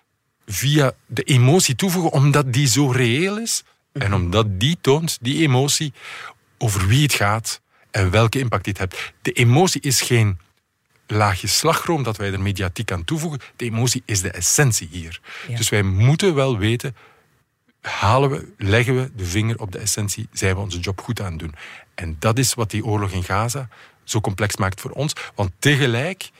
via 0.46 0.92
de 1.06 1.22
emotie 1.22 1.74
toevoegen, 1.74 2.12
omdat 2.12 2.52
die 2.52 2.68
zo 2.68 2.90
reëel 2.90 3.38
is. 3.38 3.62
En 3.92 4.14
omdat 4.14 4.60
die 4.60 4.78
toont, 4.80 5.18
die 5.20 5.42
emotie, 5.42 5.92
over 6.58 6.86
wie 6.86 7.02
het 7.02 7.14
gaat 7.14 7.60
en 7.96 8.10
welke 8.10 8.38
impact 8.38 8.64
dit 8.64 8.78
heeft. 8.78 9.12
De 9.22 9.32
emotie 9.32 9.80
is 9.80 10.00
geen 10.00 10.38
laagje 11.06 11.46
slagroom 11.46 12.02
dat 12.02 12.16
wij 12.16 12.32
er 12.32 12.40
mediatiek 12.40 12.92
aan 12.92 13.04
toevoegen. 13.04 13.40
De 13.56 13.64
emotie 13.64 14.02
is 14.04 14.20
de 14.20 14.30
essentie 14.30 14.88
hier. 14.90 15.20
Dus 15.48 15.68
wij 15.68 15.82
moeten 15.82 16.34
wel 16.34 16.58
weten, 16.58 16.96
halen 17.80 18.30
we, 18.30 18.52
leggen 18.58 18.96
we 18.96 19.10
de 19.14 19.24
vinger 19.24 19.58
op 19.58 19.72
de 19.72 19.78
essentie, 19.78 20.28
zijn 20.32 20.54
we 20.54 20.60
onze 20.60 20.78
job 20.78 21.00
goed 21.00 21.20
aan 21.20 21.30
het 21.30 21.38
doen. 21.38 21.54
En 21.94 22.16
dat 22.18 22.38
is 22.38 22.54
wat 22.54 22.70
die 22.70 22.84
oorlog 22.84 23.10
in 23.10 23.24
Gaza 23.24 23.68
zo 24.04 24.20
complex 24.20 24.56
maakt 24.56 24.80
voor 24.80 24.90
ons. 24.90 25.12
Want 25.34 25.50
tegelijk 25.58 26.30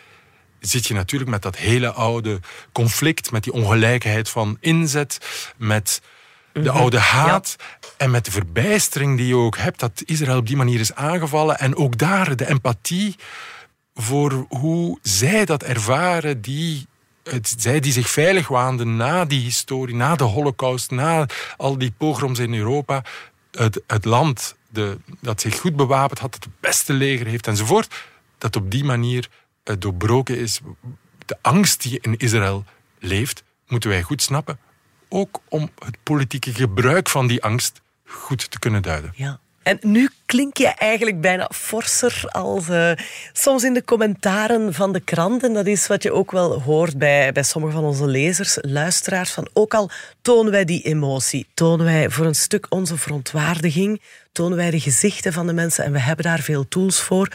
zit 0.60 0.86
je 0.86 0.94
natuurlijk 0.94 1.30
met 1.30 1.42
dat 1.42 1.56
hele 1.56 1.92
oude 1.92 2.40
conflict, 2.72 3.30
met 3.30 3.44
die 3.44 3.52
ongelijkheid 3.52 4.28
van 4.28 4.56
inzet, 4.60 5.18
met 5.56 6.00
de 6.62 6.70
mhm. 6.70 6.78
oude 6.78 6.98
haat 6.98 7.56
en 7.96 8.10
met 8.10 8.24
de 8.24 8.30
verbijstering 8.30 9.16
die 9.16 9.26
je 9.26 9.36
ook 9.36 9.56
hebt 9.56 9.80
dat 9.80 10.02
Israël 10.04 10.38
op 10.38 10.46
die 10.46 10.56
manier 10.56 10.80
is 10.80 10.94
aangevallen. 10.94 11.58
En 11.58 11.76
ook 11.76 11.98
daar 11.98 12.36
de 12.36 12.48
empathie 12.48 13.16
voor 13.94 14.46
hoe 14.48 14.98
zij 15.02 15.44
dat 15.44 15.62
ervaren, 15.62 16.40
die, 16.40 16.86
het, 17.22 17.54
zij 17.58 17.80
die 17.80 17.92
zich 17.92 18.10
veilig 18.10 18.48
waanden 18.48 18.96
na 18.96 19.24
die 19.24 19.40
historie, 19.40 19.94
na 19.94 20.16
de 20.16 20.24
holocaust, 20.24 20.90
na 20.90 21.26
al 21.56 21.78
die 21.78 21.92
pogroms 21.96 22.38
in 22.38 22.54
Europa. 22.54 23.04
Het, 23.50 23.82
het 23.86 24.04
land 24.04 24.56
de, 24.68 24.98
dat 25.20 25.40
zich 25.40 25.58
goed 25.58 25.76
bewapend 25.76 26.18
had, 26.18 26.34
het 26.34 26.46
beste 26.60 26.92
leger 26.92 27.26
heeft 27.26 27.46
enzovoort, 27.46 27.94
dat 28.38 28.56
op 28.56 28.70
die 28.70 28.84
manier 28.84 29.28
uh, 29.64 29.76
doorbroken 29.78 30.38
is. 30.38 30.60
De 31.26 31.36
angst 31.40 31.82
die 31.82 31.98
in 32.00 32.16
Israël 32.16 32.64
leeft, 32.98 33.42
moeten 33.66 33.90
wij 33.90 34.02
goed 34.02 34.22
snappen. 34.22 34.58
Ook 35.08 35.40
om 35.48 35.70
het 35.84 35.96
politieke 36.02 36.54
gebruik 36.54 37.08
van 37.08 37.26
die 37.26 37.42
angst 37.42 37.80
goed 38.04 38.50
te 38.50 38.58
kunnen 38.58 38.82
duiden. 38.82 39.12
Ja. 39.14 39.38
En 39.62 39.78
nu 39.82 40.10
klink 40.26 40.56
je 40.56 40.66
eigenlijk 40.66 41.20
bijna 41.20 41.50
forser 41.54 42.24
als 42.28 42.68
uh, 42.68 42.90
soms 43.32 43.64
in 43.64 43.74
de 43.74 43.84
commentaren 43.84 44.74
van 44.74 44.92
de 44.92 45.00
krant. 45.00 45.42
En 45.42 45.54
dat 45.54 45.66
is 45.66 45.86
wat 45.86 46.02
je 46.02 46.12
ook 46.12 46.30
wel 46.30 46.62
hoort 46.62 46.98
bij, 46.98 47.32
bij 47.32 47.42
sommige 47.42 47.74
van 47.74 47.84
onze 47.84 48.06
lezers, 48.06 48.58
luisteraars. 48.60 49.30
Van 49.30 49.48
ook 49.52 49.74
al 49.74 49.90
tonen 50.22 50.52
wij 50.52 50.64
die 50.64 50.82
emotie, 50.82 51.46
tonen 51.54 51.86
wij 51.86 52.10
voor 52.10 52.26
een 52.26 52.34
stuk 52.34 52.66
onze 52.68 52.96
verontwaardiging, 52.96 54.00
tonen 54.32 54.56
wij 54.56 54.70
de 54.70 54.80
gezichten 54.80 55.32
van 55.32 55.46
de 55.46 55.52
mensen 55.52 55.84
en 55.84 55.92
we 55.92 56.00
hebben 56.00 56.24
daar 56.24 56.40
veel 56.40 56.68
tools 56.68 57.00
voor. 57.00 57.28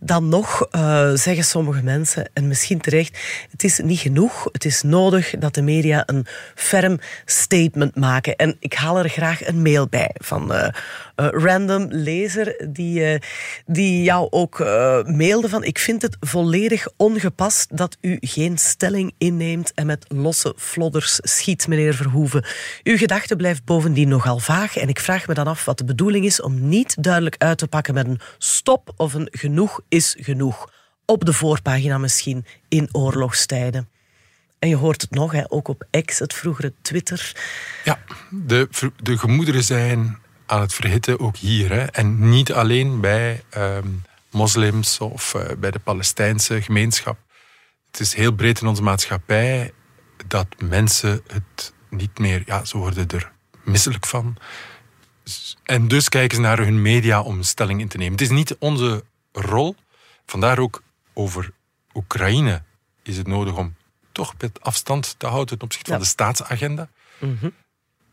Dan 0.00 0.28
nog 0.28 0.68
uh, 0.72 1.10
zeggen 1.14 1.44
sommige 1.44 1.82
mensen, 1.82 2.30
en 2.32 2.48
misschien 2.48 2.80
terecht, 2.80 3.18
het 3.50 3.64
is 3.64 3.78
niet 3.78 3.98
genoeg. 3.98 4.48
Het 4.52 4.64
is 4.64 4.82
nodig 4.82 5.34
dat 5.38 5.54
de 5.54 5.62
media 5.62 6.02
een 6.06 6.26
ferm 6.54 6.98
statement 7.24 7.96
maken. 7.96 8.36
En 8.36 8.56
ik 8.60 8.72
haal 8.72 8.98
er 8.98 9.08
graag 9.08 9.46
een 9.46 9.62
mail 9.62 9.88
bij 9.88 10.10
van 10.14 10.52
uh, 10.52 10.68
random 11.14 11.86
lezer 11.90 12.27
die, 12.70 13.18
die 13.66 14.02
jou 14.02 14.26
ook 14.30 14.58
mailde 15.06 15.48
van 15.48 15.64
ik 15.64 15.78
vind 15.78 16.02
het 16.02 16.16
volledig 16.20 16.88
ongepast 16.96 17.76
dat 17.76 17.96
u 18.00 18.16
geen 18.20 18.58
stelling 18.58 19.14
inneemt 19.18 19.72
en 19.74 19.86
met 19.86 20.04
losse 20.08 20.54
flodders 20.56 21.18
schiet, 21.22 21.68
meneer 21.68 21.94
Verhoeven. 21.94 22.44
Uw 22.82 22.96
gedachte 22.96 23.36
blijft 23.36 23.64
bovendien 23.64 24.08
nogal 24.08 24.38
vaag 24.38 24.76
en 24.76 24.88
ik 24.88 25.00
vraag 25.00 25.26
me 25.26 25.34
dan 25.34 25.46
af 25.46 25.64
wat 25.64 25.78
de 25.78 25.84
bedoeling 25.84 26.24
is 26.24 26.42
om 26.42 26.68
niet 26.68 27.02
duidelijk 27.02 27.34
uit 27.38 27.58
te 27.58 27.68
pakken 27.68 27.94
met 27.94 28.06
een 28.06 28.20
stop 28.38 28.92
of 28.96 29.14
een 29.14 29.28
genoeg 29.30 29.80
is 29.88 30.16
genoeg. 30.18 30.70
Op 31.04 31.24
de 31.24 31.32
voorpagina 31.32 31.98
misschien 31.98 32.44
in 32.68 32.88
oorlogstijden. 32.92 33.88
En 34.58 34.68
je 34.68 34.76
hoort 34.76 35.00
het 35.00 35.10
nog, 35.10 35.32
hè, 35.32 35.42
ook 35.48 35.68
op 35.68 35.86
X, 36.04 36.18
het 36.18 36.34
vroegere 36.34 36.72
Twitter. 36.82 37.32
Ja, 37.84 37.98
de, 38.30 38.68
de 39.02 39.18
gemoederen 39.18 39.64
zijn 39.64 40.18
aan 40.48 40.60
het 40.60 40.74
verhitten, 40.74 41.20
ook 41.20 41.36
hier. 41.36 41.72
Hè. 41.72 41.84
En 41.84 42.28
niet 42.28 42.52
alleen 42.52 43.00
bij 43.00 43.42
ehm, 43.50 43.88
moslims 44.30 44.98
of 44.98 45.34
uh, 45.34 45.42
bij 45.58 45.70
de 45.70 45.78
Palestijnse 45.78 46.62
gemeenschap. 46.62 47.18
Het 47.90 48.00
is 48.00 48.14
heel 48.14 48.32
breed 48.32 48.60
in 48.60 48.66
onze 48.66 48.82
maatschappij 48.82 49.72
dat 50.26 50.46
mensen 50.58 51.22
het 51.26 51.72
niet 51.90 52.18
meer, 52.18 52.42
ja, 52.46 52.64
ze 52.64 52.78
worden 52.78 53.08
er 53.08 53.32
misselijk 53.64 54.06
van 54.06 54.36
En 55.62 55.88
dus 55.88 56.08
kijken 56.08 56.36
ze 56.36 56.42
naar 56.42 56.58
hun 56.58 56.82
media 56.82 57.22
om 57.22 57.42
stelling 57.42 57.80
in 57.80 57.88
te 57.88 57.96
nemen. 57.96 58.12
Het 58.12 58.20
is 58.20 58.30
niet 58.30 58.56
onze 58.58 59.04
rol. 59.32 59.76
Vandaar 60.26 60.58
ook 60.58 60.82
over 61.14 61.50
Oekraïne 61.94 62.62
is 63.02 63.16
het 63.16 63.26
nodig 63.26 63.56
om 63.56 63.76
toch 64.12 64.34
met 64.38 64.60
afstand 64.60 65.14
te 65.18 65.26
houden 65.26 65.48
ten 65.48 65.60
opzichte 65.60 65.90
van 65.90 66.00
de 66.00 66.06
staatsagenda. 66.06 66.88
Mhm. 67.18 67.48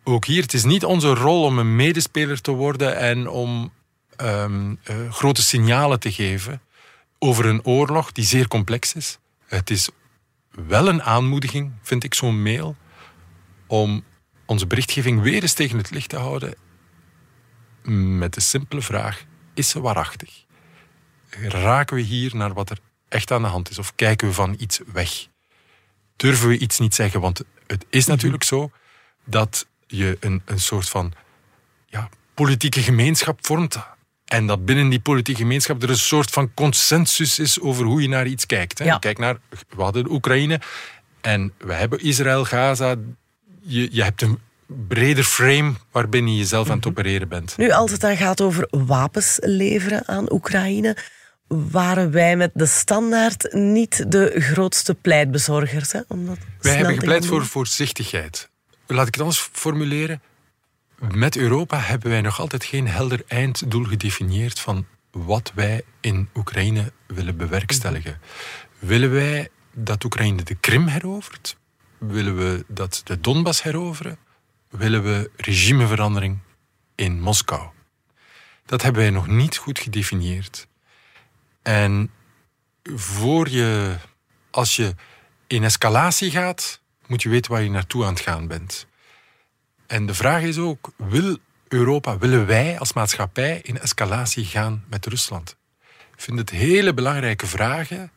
Ook 0.07 0.25
hier, 0.25 0.41
het 0.41 0.53
is 0.53 0.63
niet 0.63 0.85
onze 0.85 1.13
rol 1.13 1.43
om 1.43 1.59
een 1.59 1.75
medespeler 1.75 2.41
te 2.41 2.51
worden 2.51 2.97
en 2.97 3.27
om 3.27 3.73
um, 4.21 4.79
uh, 4.89 5.11
grote 5.11 5.43
signalen 5.43 5.99
te 5.99 6.11
geven 6.11 6.61
over 7.19 7.45
een 7.45 7.65
oorlog 7.65 8.11
die 8.11 8.25
zeer 8.25 8.47
complex 8.47 8.93
is. 8.93 9.17
Het 9.45 9.69
is 9.69 9.89
wel 10.49 10.87
een 10.87 11.03
aanmoediging, 11.03 11.71
vind 11.81 12.03
ik, 12.03 12.13
zo'n 12.13 12.41
mail, 12.41 12.75
om 13.67 14.03
onze 14.45 14.67
berichtgeving 14.67 15.21
weer 15.21 15.41
eens 15.41 15.53
tegen 15.53 15.77
het 15.77 15.89
licht 15.89 16.09
te 16.09 16.17
houden 16.17 16.55
met 18.17 18.33
de 18.33 18.41
simpele 18.41 18.81
vraag, 18.81 19.23
is 19.53 19.69
ze 19.69 19.81
waarachtig? 19.81 20.45
Raken 21.39 21.95
we 21.95 22.01
hier 22.01 22.35
naar 22.35 22.53
wat 22.53 22.69
er 22.69 22.79
echt 23.07 23.31
aan 23.31 23.41
de 23.41 23.47
hand 23.47 23.69
is 23.69 23.79
of 23.79 23.95
kijken 23.95 24.27
we 24.27 24.33
van 24.33 24.55
iets 24.59 24.79
weg? 24.93 25.27
Durven 26.15 26.47
we 26.47 26.57
iets 26.57 26.79
niet 26.79 26.95
zeggen? 26.95 27.21
Want 27.21 27.41
het 27.67 27.85
is 27.89 28.05
natuurlijk 28.05 28.43
zo 28.43 28.71
dat 29.23 29.67
je 29.95 30.17
een, 30.19 30.41
een 30.45 30.59
soort 30.59 30.89
van 30.89 31.13
ja, 31.85 32.09
politieke 32.33 32.81
gemeenschap 32.81 33.45
vormt 33.45 33.77
en 34.25 34.47
dat 34.47 34.65
binnen 34.65 34.89
die 34.89 34.99
politieke 34.99 35.41
gemeenschap 35.41 35.83
er 35.83 35.89
een 35.89 35.97
soort 35.97 36.29
van 36.29 36.53
consensus 36.53 37.39
is 37.39 37.59
over 37.59 37.85
hoe 37.85 38.01
je 38.01 38.07
naar 38.07 38.27
iets 38.27 38.45
kijkt. 38.45 38.79
Hè? 38.79 38.99
Kijk 38.99 39.17
naar, 39.17 39.37
we 39.75 39.81
hadden 39.81 40.03
de 40.03 40.09
Oekraïne 40.09 40.59
en 41.21 41.53
we 41.57 41.73
hebben 41.73 41.99
Israël, 41.99 42.45
Gaza. 42.45 42.95
Je, 43.61 43.87
je 43.91 44.03
hebt 44.03 44.21
een 44.21 44.39
breder 44.87 45.23
frame 45.23 45.73
waarbinnen 45.91 46.31
je 46.31 46.37
jezelf 46.37 46.69
aan 46.69 46.75
het 46.75 46.85
mhm. 46.85 46.93
opereren 46.93 47.27
bent. 47.27 47.57
Nu, 47.57 47.71
als 47.71 47.91
het 47.91 48.01
dan 48.01 48.17
gaat 48.17 48.41
over 48.41 48.67
wapens 48.69 49.37
leveren 49.41 50.07
aan 50.07 50.31
Oekraïne, 50.31 50.97
waren 51.47 52.11
wij 52.11 52.35
met 52.35 52.51
de 52.53 52.65
standaard 52.65 53.53
niet 53.53 54.11
de 54.11 54.33
grootste 54.37 54.93
pleitbezorgers. 54.93 55.91
Hè? 55.91 56.01
wij 56.59 56.75
hebben 56.75 56.93
gepleit 56.93 57.25
voor 57.25 57.45
voorzichtigheid. 57.45 58.49
Laat 58.87 59.07
ik 59.07 59.13
het 59.13 59.23
anders 59.23 59.49
formuleren. 59.51 60.21
Met 60.99 61.37
Europa 61.37 61.79
hebben 61.79 62.09
wij 62.09 62.21
nog 62.21 62.39
altijd 62.39 62.63
geen 62.63 62.87
helder 62.87 63.23
einddoel 63.27 63.83
gedefinieerd 63.83 64.59
van 64.59 64.85
wat 65.11 65.51
wij 65.55 65.81
in 66.01 66.29
Oekraïne 66.35 66.91
willen 67.07 67.37
bewerkstelligen. 67.37 68.19
Willen 68.79 69.11
wij 69.11 69.49
dat 69.73 70.03
Oekraïne 70.03 70.43
de 70.43 70.55
Krim 70.55 70.87
herovert? 70.87 71.57
Willen 71.97 72.37
we 72.37 72.65
dat 72.67 73.01
de 73.03 73.19
Donbass 73.19 73.63
heroveren? 73.63 74.17
Willen 74.69 75.03
we 75.03 75.31
regimeverandering 75.35 76.39
in 76.95 77.21
Moskou? 77.21 77.69
Dat 78.65 78.81
hebben 78.81 79.01
wij 79.01 79.11
nog 79.11 79.27
niet 79.27 79.57
goed 79.57 79.79
gedefinieerd. 79.79 80.67
En 81.61 82.11
voor 82.83 83.49
je, 83.49 83.95
als 84.51 84.75
je 84.75 84.95
in 85.47 85.63
escalatie 85.63 86.31
gaat, 86.31 86.81
moet 87.07 87.21
je 87.21 87.29
weten 87.29 87.51
waar 87.51 87.63
je 87.63 87.69
naartoe 87.69 88.03
aan 88.03 88.13
het 88.13 88.21
gaan 88.21 88.47
bent. 88.47 88.87
En 89.87 90.05
de 90.05 90.13
vraag 90.13 90.41
is 90.41 90.57
ook, 90.57 90.91
wil 90.97 91.37
Europa, 91.67 92.17
willen 92.17 92.45
wij 92.45 92.79
als 92.79 92.93
maatschappij 92.93 93.59
in 93.63 93.79
escalatie 93.79 94.45
gaan 94.45 94.83
met 94.89 95.05
Rusland? 95.05 95.55
Ik 96.15 96.21
vind 96.21 96.39
het 96.39 96.49
hele 96.49 96.93
belangrijke 96.93 97.47
vragen, 97.47 98.11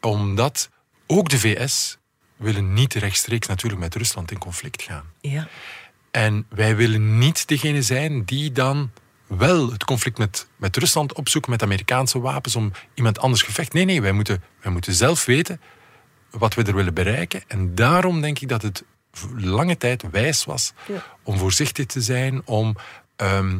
omdat 0.00 0.68
ook 1.06 1.28
de 1.28 1.38
VS 1.38 1.98
willen 2.36 2.72
niet 2.72 2.94
rechtstreeks 2.94 3.46
natuurlijk 3.46 3.80
met 3.80 3.94
Rusland 3.94 4.30
in 4.30 4.38
conflict 4.38 4.82
gaan. 4.82 5.12
Ja. 5.20 5.48
En 6.10 6.46
wij 6.48 6.76
willen 6.76 7.18
niet 7.18 7.48
degene 7.48 7.82
zijn 7.82 8.24
die 8.24 8.52
dan 8.52 8.90
wel 9.26 9.72
het 9.72 9.84
conflict 9.84 10.18
met, 10.18 10.46
met 10.56 10.76
Rusland 10.76 11.12
opzoeken 11.12 11.50
met 11.50 11.62
Amerikaanse 11.62 12.20
wapens 12.20 12.56
om 12.56 12.72
iemand 12.94 13.18
anders 13.18 13.42
gevecht. 13.42 13.72
Nee, 13.72 13.84
nee, 13.84 14.02
wij 14.02 14.12
moeten, 14.12 14.42
wij 14.60 14.72
moeten 14.72 14.94
zelf 14.94 15.24
weten 15.24 15.60
wat 16.38 16.54
we 16.54 16.62
er 16.62 16.74
willen 16.74 16.94
bereiken. 16.94 17.42
En 17.46 17.74
daarom 17.74 18.20
denk 18.20 18.38
ik 18.38 18.48
dat 18.48 18.62
het 18.62 18.84
lange 19.36 19.76
tijd 19.76 20.04
wijs 20.10 20.44
was 20.44 20.72
om 21.22 21.38
voorzichtig 21.38 21.86
te 21.86 22.00
zijn, 22.00 22.42
om 22.44 22.76
ehm, 23.16 23.58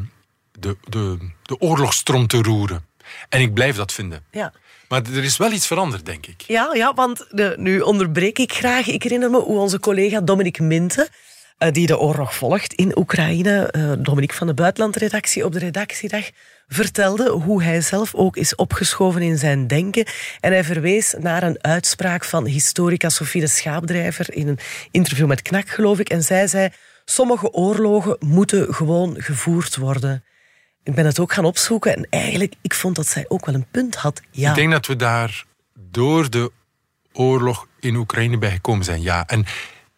de, 0.59 0.77
de, 0.83 1.17
de 1.43 1.59
oorlogstrom 1.59 2.27
te 2.27 2.41
roeren. 2.41 2.85
En 3.29 3.41
ik 3.41 3.53
blijf 3.53 3.75
dat 3.75 3.93
vinden. 3.93 4.23
Ja. 4.31 4.53
Maar 4.87 5.01
er 5.01 5.23
is 5.23 5.37
wel 5.37 5.51
iets 5.51 5.67
veranderd, 5.67 6.05
denk 6.05 6.25
ik. 6.25 6.41
Ja, 6.41 6.69
ja 6.73 6.93
want 6.93 7.25
de, 7.29 7.55
nu 7.57 7.79
onderbreek 7.79 8.39
ik 8.39 8.53
graag. 8.53 8.87
Ik 8.87 9.03
herinner 9.03 9.29
me 9.29 9.39
hoe 9.39 9.59
onze 9.59 9.79
collega 9.79 10.21
Dominic 10.21 10.59
Minte, 10.59 11.09
die 11.57 11.87
de 11.87 11.99
oorlog 11.99 12.35
volgt 12.35 12.73
in 12.73 12.97
Oekraïne, 12.97 13.73
uh, 13.75 13.91
Dominic 13.97 14.33
van 14.33 14.47
de 14.47 14.53
Buitenlandredactie 14.53 15.45
op 15.45 15.53
de 15.53 15.59
redactiedag, 15.59 16.29
vertelde 16.67 17.29
hoe 17.29 17.63
hij 17.63 17.81
zelf 17.81 18.15
ook 18.15 18.37
is 18.37 18.55
opgeschoven 18.55 19.21
in 19.21 19.37
zijn 19.37 19.67
denken. 19.67 20.05
En 20.39 20.51
hij 20.51 20.63
verwees 20.63 21.15
naar 21.19 21.43
een 21.43 21.57
uitspraak 21.61 22.23
van 22.23 22.45
historica 22.45 23.09
Sofie 23.09 23.41
de 23.41 23.47
Schaapdrijver 23.47 24.33
in 24.33 24.47
een 24.47 24.59
interview 24.91 25.27
met 25.27 25.41
Knak, 25.41 25.69
geloof 25.69 25.99
ik. 25.99 26.09
En 26.09 26.23
zij 26.23 26.47
zei, 26.47 26.69
sommige 27.05 27.51
oorlogen 27.51 28.17
moeten 28.19 28.73
gewoon 28.73 29.15
gevoerd 29.17 29.75
worden. 29.75 30.23
Ik 30.83 30.95
ben 30.95 31.05
het 31.05 31.19
ook 31.19 31.33
gaan 31.33 31.45
opzoeken 31.45 31.95
en 31.95 32.07
eigenlijk, 32.09 32.53
ik 32.61 32.73
vond 32.73 32.95
dat 32.95 33.07
zij 33.07 33.25
ook 33.27 33.45
wel 33.45 33.55
een 33.55 33.67
punt 33.71 33.95
had. 33.95 34.21
Ja. 34.31 34.49
Ik 34.49 34.55
denk 34.55 34.71
dat 34.71 34.85
we 34.85 34.95
daar 34.95 35.45
door 35.89 36.29
de 36.29 36.51
oorlog 37.13 37.67
in 37.79 37.95
Oekraïne 37.95 38.37
bij 38.37 38.51
gekomen 38.51 38.85
zijn, 38.85 39.01
ja. 39.01 39.27
En 39.27 39.45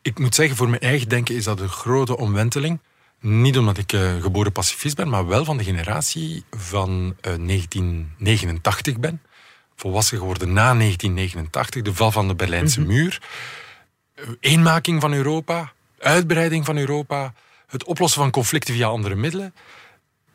ik 0.10 0.20
moet 0.20 0.36
zeggen, 0.36 0.56
voor 0.56 0.70
mijn 0.70 0.82
eigen 0.82 1.10
denken 1.10 1.36
is 1.36 1.44
dat 1.44 1.60
een 1.60 1.70
grote 1.70 2.18
omwenteling. 2.18 2.80
Niet 3.20 3.58
omdat 3.58 3.78
ik 3.78 3.94
uh, 3.94 4.22
geboren 4.22 4.52
pacifist 4.52 4.96
ben, 4.96 5.10
maar 5.10 5.28
wel 5.28 5.46
van 5.46 5.58
de 5.58 5.64
generatie 5.64 6.44
van 6.52 7.16
1989 7.22 8.94
eh, 8.94 9.00
ben. 9.00 9.22
Volwassen 9.76 10.18
geworden 10.18 10.54
na 10.54 10.74
1989, 10.74 11.82
de 11.82 11.94
val 11.94 12.12
van 12.12 12.28
de 12.28 12.36
Berlijnse 12.36 12.80
mhm. 12.80 12.90
muur. 12.90 13.22
Eh, 14.14 14.26
eenmaking 14.40 15.02
van 15.02 15.14
Europa, 15.14 15.74
uitbreiding 16.00 16.66
van 16.66 16.78
Europa, 16.78 17.34
het 17.68 17.84
oplossen 17.84 18.22
van 18.22 18.32
conflicten 18.32 18.74
via 18.74 18.88
andere 18.88 19.16
middelen, 19.16 19.54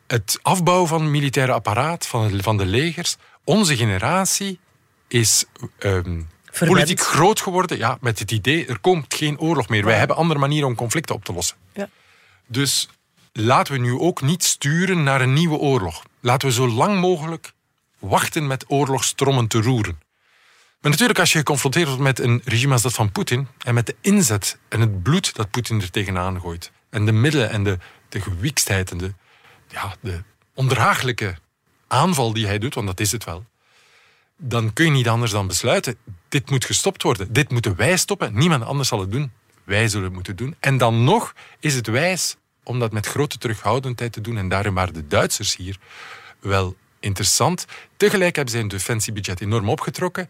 het 0.07 0.39
afbouwen 0.41 0.87
van 0.87 1.01
het 1.01 1.09
militaire 1.09 1.53
apparaat, 1.53 2.07
van, 2.07 2.41
van 2.41 2.57
de 2.57 2.65
legers. 2.65 3.17
Onze 3.43 3.75
generatie 3.75 4.59
is 5.07 5.45
politiek 6.59 6.99
groot 6.99 7.41
geworden 7.41 7.77
ja, 7.77 7.97
met 8.01 8.19
het 8.19 8.31
idee, 8.31 8.65
er 8.65 8.79
komt 8.79 9.13
geen 9.13 9.39
oorlog 9.39 9.69
meer. 9.69 9.85
Wij 9.85 9.97
hebben 9.97 10.15
andere 10.15 10.39
manieren 10.39 10.67
om 10.67 10.75
conflicten 10.75 11.15
op 11.15 11.25
te 11.25 11.33
lossen. 11.33 11.57
Ja. 11.73 11.89
Dus 12.47 12.89
laten 13.31 13.73
we 13.73 13.79
nu 13.79 13.99
ook 13.99 14.21
niet 14.21 14.43
sturen 14.43 15.03
naar 15.03 15.21
een 15.21 15.33
nieuwe 15.33 15.57
oorlog. 15.57 16.03
Laten 16.19 16.47
we 16.47 16.53
zo 16.53 16.67
lang 16.67 16.99
mogelijk 16.99 17.53
wachten 17.99 18.47
met 18.47 18.65
oorlogstrommen 18.67 19.47
te 19.47 19.61
roeren. 19.61 19.99
Maar 20.81 20.91
natuurlijk, 20.91 21.19
als 21.19 21.31
je 21.31 21.37
geconfronteerd 21.37 21.87
wordt 21.87 22.01
met 22.01 22.19
een 22.19 22.41
regime 22.43 22.73
als 22.73 22.81
dat 22.81 22.93
van 22.93 23.11
Poetin 23.11 23.47
en 23.57 23.73
met 23.73 23.85
de 23.85 23.95
inzet 24.01 24.57
en 24.69 24.79
het 24.79 25.03
bloed 25.03 25.35
dat 25.35 25.51
Poetin 25.51 25.81
er 25.81 25.91
tegenaan 25.91 26.41
gooit, 26.41 26.71
en 26.89 27.05
de 27.05 27.11
middelen 27.11 27.49
en 27.49 27.63
de, 27.63 27.77
de 28.09 28.21
gewikstheid 28.21 28.91
en 28.91 28.97
de, 28.97 29.13
ja, 29.67 29.95
de 29.99 30.23
ondraaglijke 30.53 31.35
aanval 31.87 32.33
die 32.33 32.45
hij 32.45 32.57
doet, 32.57 32.73
want 32.73 32.87
dat 32.87 32.99
is 32.99 33.11
het 33.11 33.23
wel, 33.23 33.45
dan 34.37 34.73
kun 34.73 34.85
je 34.85 34.91
niet 34.91 35.07
anders 35.07 35.31
dan 35.31 35.47
besluiten: 35.47 35.97
dit 36.29 36.49
moet 36.49 36.65
gestopt 36.65 37.03
worden. 37.03 37.33
Dit 37.33 37.51
moeten 37.51 37.75
wij 37.75 37.97
stoppen. 37.97 38.37
Niemand 38.37 38.63
anders 38.63 38.89
zal 38.89 38.99
het 38.99 39.11
doen. 39.11 39.31
Wij 39.63 39.87
zullen 39.87 40.05
het 40.05 40.13
moeten 40.13 40.35
doen. 40.35 40.55
En 40.59 40.77
dan 40.77 41.03
nog 41.03 41.33
is 41.59 41.75
het 41.75 41.87
wijs 41.87 42.35
om 42.63 42.79
dat 42.79 42.91
met 42.91 43.05
grote 43.05 43.37
terughoudendheid 43.37 44.13
te 44.13 44.21
doen. 44.21 44.37
En 44.37 44.49
daarom 44.49 44.73
waren 44.73 44.93
de 44.93 45.07
Duitsers 45.07 45.55
hier 45.55 45.77
wel 46.39 46.75
interessant. 46.99 47.65
Tegelijk 47.97 48.35
hebben 48.35 48.53
zij 48.53 48.61
hun 48.61 48.69
defensiebudget 48.69 49.41
enorm 49.41 49.69
opgetrokken. 49.69 50.29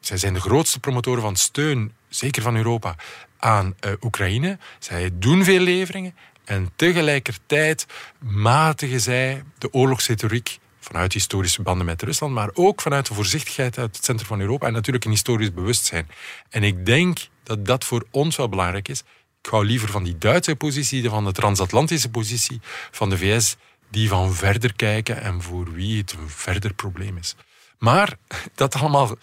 Zij 0.00 0.16
zijn 0.16 0.34
de 0.34 0.40
grootste 0.40 0.80
promotoren 0.80 1.22
van 1.22 1.36
steun, 1.36 1.92
zeker 2.08 2.42
van 2.42 2.56
Europa, 2.56 2.96
aan 3.38 3.74
uh, 3.86 3.92
Oekraïne. 4.00 4.58
Zij 4.78 5.10
doen 5.12 5.44
veel 5.44 5.60
leveringen. 5.60 6.14
En 6.44 6.70
tegelijkertijd 6.76 7.86
matigen 8.18 9.00
zij 9.00 9.44
de 9.58 9.72
oorlogsretoriek 9.72 10.58
vanuit 10.80 11.12
historische 11.12 11.62
banden 11.62 11.86
met 11.86 12.02
Rusland, 12.02 12.32
maar 12.32 12.50
ook 12.54 12.80
vanuit 12.80 13.06
de 13.06 13.14
voorzichtigheid 13.14 13.78
uit 13.78 13.96
het 13.96 14.04
centrum 14.04 14.28
van 14.28 14.40
Europa 14.40 14.66
en 14.66 14.72
natuurlijk 14.72 15.04
een 15.04 15.10
historisch 15.10 15.52
bewustzijn. 15.52 16.08
En 16.48 16.62
ik 16.62 16.86
denk 16.86 17.28
dat 17.42 17.66
dat 17.66 17.84
voor 17.84 18.06
ons 18.10 18.36
wel 18.36 18.48
belangrijk 18.48 18.88
is. 18.88 19.02
Ik 19.42 19.50
hou 19.50 19.64
liever 19.64 19.88
van 19.88 20.02
die 20.02 20.18
Duitse 20.18 20.56
positie, 20.56 21.08
van 21.08 21.24
de 21.24 21.32
transatlantische 21.32 22.10
positie 22.10 22.60
van 22.90 23.10
de 23.10 23.18
VS, 23.18 23.56
die 23.90 24.08
van 24.08 24.34
verder 24.34 24.74
kijken 24.74 25.22
en 25.22 25.42
voor 25.42 25.72
wie 25.72 25.98
het 25.98 26.12
een 26.12 26.28
verder 26.28 26.74
probleem 26.74 27.16
is. 27.16 27.34
Maar 27.78 28.16
dat 28.54 28.74
allemaal 28.74 29.16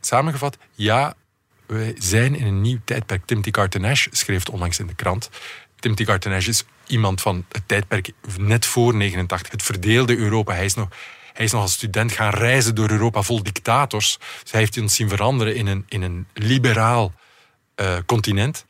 samengevat, 0.00 0.58
ja, 0.74 1.14
wij 1.66 1.94
zijn 1.98 2.34
in 2.34 2.46
een 2.46 2.60
nieuw 2.60 2.78
tijdperk. 2.84 3.26
Timothy 3.26 3.50
Carter 3.50 3.80
Nash 3.80 4.06
schreef 4.10 4.48
onlangs 4.48 4.78
in 4.78 4.86
de 4.86 4.94
krant. 4.94 5.30
Timothy 5.78 6.04
Carter 6.04 6.30
Nash 6.30 6.48
is 6.48 6.64
iemand 6.86 7.20
van 7.20 7.44
het 7.52 7.62
tijdperk 7.68 8.12
net 8.38 8.66
voor 8.66 8.94
89, 8.94 9.50
het 9.50 9.62
verdeelde 9.62 10.16
Europa. 10.16 10.54
Hij 10.54 10.64
is 10.64 10.74
nog, 10.74 10.88
hij 11.32 11.44
is 11.44 11.52
nog 11.52 11.62
als 11.62 11.72
student 11.72 12.12
gaan 12.12 12.30
reizen 12.30 12.74
door 12.74 12.90
Europa 12.90 13.22
vol 13.22 13.42
dictators. 13.42 14.18
Dus 14.42 14.50
hij 14.50 14.60
heeft 14.60 14.78
ons 14.78 14.94
zien 14.94 15.08
veranderen 15.08 15.54
in 15.54 15.66
een, 15.66 15.84
in 15.88 16.02
een 16.02 16.26
liberaal 16.34 17.12
uh, 17.80 17.96
continent. 18.06 18.66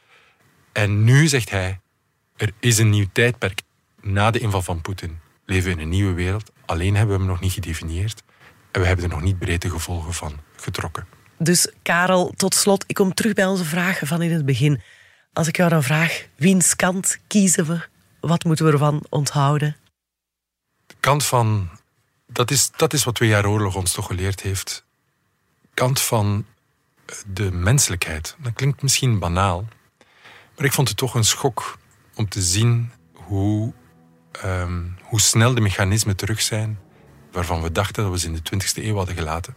En 0.72 1.04
nu 1.04 1.28
zegt 1.28 1.50
hij, 1.50 1.80
er 2.36 2.52
is 2.60 2.78
een 2.78 2.90
nieuw 2.90 3.06
tijdperk. 3.12 3.62
na 4.00 4.30
de 4.30 4.38
inval 4.38 4.62
van 4.62 4.80
Poetin 4.80 5.18
leven 5.46 5.68
we 5.70 5.76
in 5.76 5.82
een 5.82 5.88
nieuwe 5.88 6.12
wereld. 6.12 6.50
Alleen 6.66 6.96
hebben 6.96 7.14
we 7.14 7.22
hem 7.22 7.30
nog 7.30 7.40
niet 7.40 7.52
gedefinieerd. 7.52 8.22
En 8.70 8.80
we 8.80 8.86
hebben 8.86 9.04
er 9.04 9.10
nog 9.10 9.22
niet 9.22 9.38
breed 9.38 9.62
de 9.62 9.70
gevolgen 9.70 10.12
van 10.12 10.40
getrokken. 10.56 11.06
Dus 11.38 11.72
Karel, 11.82 12.32
tot 12.36 12.54
slot, 12.54 12.84
ik 12.86 12.94
kom 12.94 13.14
terug 13.14 13.32
bij 13.32 13.46
onze 13.46 13.64
vragen 13.64 14.06
van 14.06 14.22
in 14.22 14.32
het 14.32 14.44
begin. 14.44 14.80
Als 15.32 15.48
ik 15.48 15.56
jou 15.56 15.70
dan 15.70 15.82
vraag, 15.82 16.26
wiens 16.36 16.76
kant 16.76 17.18
kiezen 17.26 17.66
we? 17.66 17.80
Wat 18.20 18.44
moeten 18.44 18.64
we 18.64 18.72
ervan 18.72 19.04
onthouden? 19.08 19.76
De 20.86 20.94
kant 21.00 21.24
van... 21.24 21.70
Dat 22.26 22.50
is, 22.50 22.70
dat 22.76 22.92
is 22.92 23.04
wat 23.04 23.14
twee 23.14 23.28
jaar 23.28 23.46
oorlog 23.46 23.76
ons 23.76 23.92
toch 23.92 24.06
geleerd 24.06 24.40
heeft. 24.40 24.84
Kant 25.74 26.00
van 26.00 26.46
de 27.26 27.52
menselijkheid. 27.52 28.36
Dat 28.38 28.52
klinkt 28.52 28.82
misschien 28.82 29.18
banaal. 29.18 29.68
Maar 30.56 30.64
ik 30.64 30.72
vond 30.72 30.88
het 30.88 30.96
toch 30.96 31.14
een 31.14 31.24
schok 31.24 31.78
om 32.14 32.28
te 32.28 32.42
zien 32.42 32.92
hoe, 33.12 33.72
ehm, 34.32 34.82
hoe 35.02 35.20
snel 35.20 35.54
de 35.54 35.60
mechanismen 35.60 36.16
terug 36.16 36.42
zijn 36.42 36.78
waarvan 37.32 37.62
we 37.62 37.72
dachten 37.72 38.02
dat 38.02 38.12
we 38.12 38.18
ze 38.18 38.26
in 38.26 38.34
de 38.34 38.42
20e 38.42 38.84
eeuw 38.86 38.96
hadden 38.96 39.14
gelaten. 39.14 39.56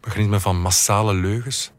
Mechanismen 0.00 0.40
van 0.40 0.60
massale 0.60 1.14
leugens, 1.14 1.70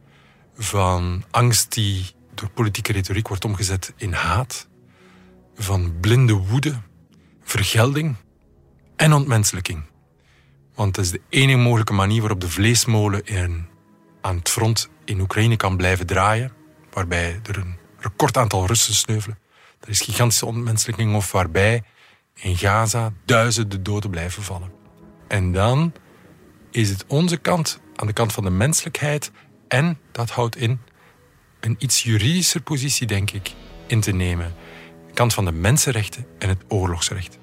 van 0.57 1.23
angst 1.31 1.73
die 1.73 2.11
door 2.33 2.49
politieke 2.49 2.91
retoriek 2.91 3.27
wordt 3.27 3.45
omgezet 3.45 3.93
in 3.95 4.13
haat, 4.13 4.67
van 5.55 5.99
blinde 5.99 6.33
woede, 6.33 6.81
vergelding 7.43 8.15
en 8.95 9.13
ontmenselijking. 9.13 9.83
Want 10.75 10.95
het 10.95 11.05
is 11.05 11.11
de 11.11 11.21
enige 11.29 11.57
mogelijke 11.57 11.93
manier 11.93 12.19
waarop 12.19 12.39
de 12.41 12.49
vleesmolen 12.49 13.25
in, 13.25 13.67
aan 14.21 14.35
het 14.35 14.49
front 14.49 14.89
in 15.05 15.19
Oekraïne 15.19 15.55
kan 15.55 15.77
blijven 15.77 16.05
draaien, 16.05 16.51
waarbij 16.91 17.39
er 17.43 17.57
een 17.57 17.77
record 17.99 18.37
aantal 18.37 18.65
Russen 18.65 18.93
sneuvelen. 18.93 19.39
Er 19.79 19.89
is 19.89 20.01
gigantische 20.01 20.45
ontmenselijking 20.45 21.15
of 21.15 21.31
waarbij 21.31 21.83
in 22.33 22.57
Gaza 22.57 23.13
duizenden 23.25 23.83
doden 23.83 24.09
blijven 24.09 24.43
vallen. 24.43 24.71
En 25.27 25.51
dan 25.51 25.93
is 26.71 26.89
het 26.89 27.05
onze 27.07 27.37
kant, 27.37 27.79
aan 27.95 28.07
de 28.07 28.13
kant 28.13 28.33
van 28.33 28.43
de 28.43 28.49
menselijkheid, 28.49 29.31
en 29.67 29.99
dat 30.11 30.29
houdt 30.29 30.55
in 30.55 30.79
een 31.59 31.75
iets 31.79 32.03
juridischer 32.03 32.61
positie, 32.61 33.07
denk 33.07 33.31
ik, 33.31 33.51
in 33.87 33.99
te 33.99 34.11
nemen. 34.11 34.53
Kant 35.13 35.33
van 35.33 35.45
de 35.45 35.51
mensenrechten 35.51 36.25
en 36.39 36.49
het 36.49 36.63
oorlogsrecht. 36.67 37.37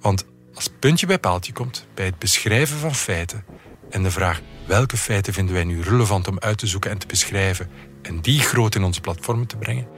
Want 0.00 0.24
als 0.54 0.68
puntje 0.80 1.06
bij 1.06 1.18
paaltje 1.18 1.52
komt 1.52 1.86
bij 1.94 2.04
het 2.04 2.18
beschrijven 2.18 2.78
van 2.78 2.94
feiten 2.94 3.44
en 3.90 4.02
de 4.02 4.10
vraag 4.10 4.40
welke 4.66 4.96
feiten 4.96 5.32
vinden 5.32 5.54
wij 5.54 5.64
nu 5.64 5.82
relevant 5.82 6.28
om 6.28 6.38
uit 6.38 6.58
te 6.58 6.66
zoeken 6.66 6.90
en 6.90 6.98
te 6.98 7.06
beschrijven 7.06 7.70
en 8.02 8.20
die 8.20 8.40
groot 8.40 8.74
in 8.74 8.82
onze 8.82 9.00
platformen 9.00 9.46
te 9.46 9.56
brengen, 9.56 9.88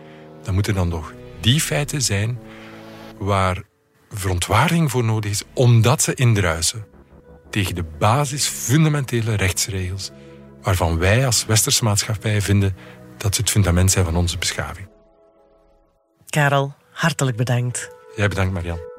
dan 0.43 0.55
moeten 0.55 0.75
dan 0.75 0.91
toch 0.91 1.13
die 1.41 1.61
feiten 1.61 2.03
zijn 2.03 2.39
waar 3.19 3.63
verontwaardiging 4.11 4.91
voor 4.91 5.05
nodig 5.05 5.31
is, 5.31 5.43
omdat 5.55 6.03
ze 6.03 6.15
indruisen 6.15 6.87
tegen 7.51 7.75
de 7.75 7.85
basis 7.99 8.47
fundamentele 8.47 9.35
rechtsregels 9.35 10.11
waarvan 10.63 10.99
wij 10.99 11.27
als 11.27 11.45
westerse 11.45 11.85
maatschappij 11.85 12.41
vinden 12.41 12.77
dat 13.17 13.35
ze 13.35 13.41
het 13.41 13.51
fundament 13.51 13.91
zijn 13.91 14.05
van 14.05 14.17
onze 14.17 14.39
beschaving. 14.39 14.89
Karel, 16.27 16.75
hartelijk 16.95 17.37
bedankt. 17.37 17.91
Jij 18.17 18.29
bedankt, 18.29 18.53
Marianne. 18.53 18.94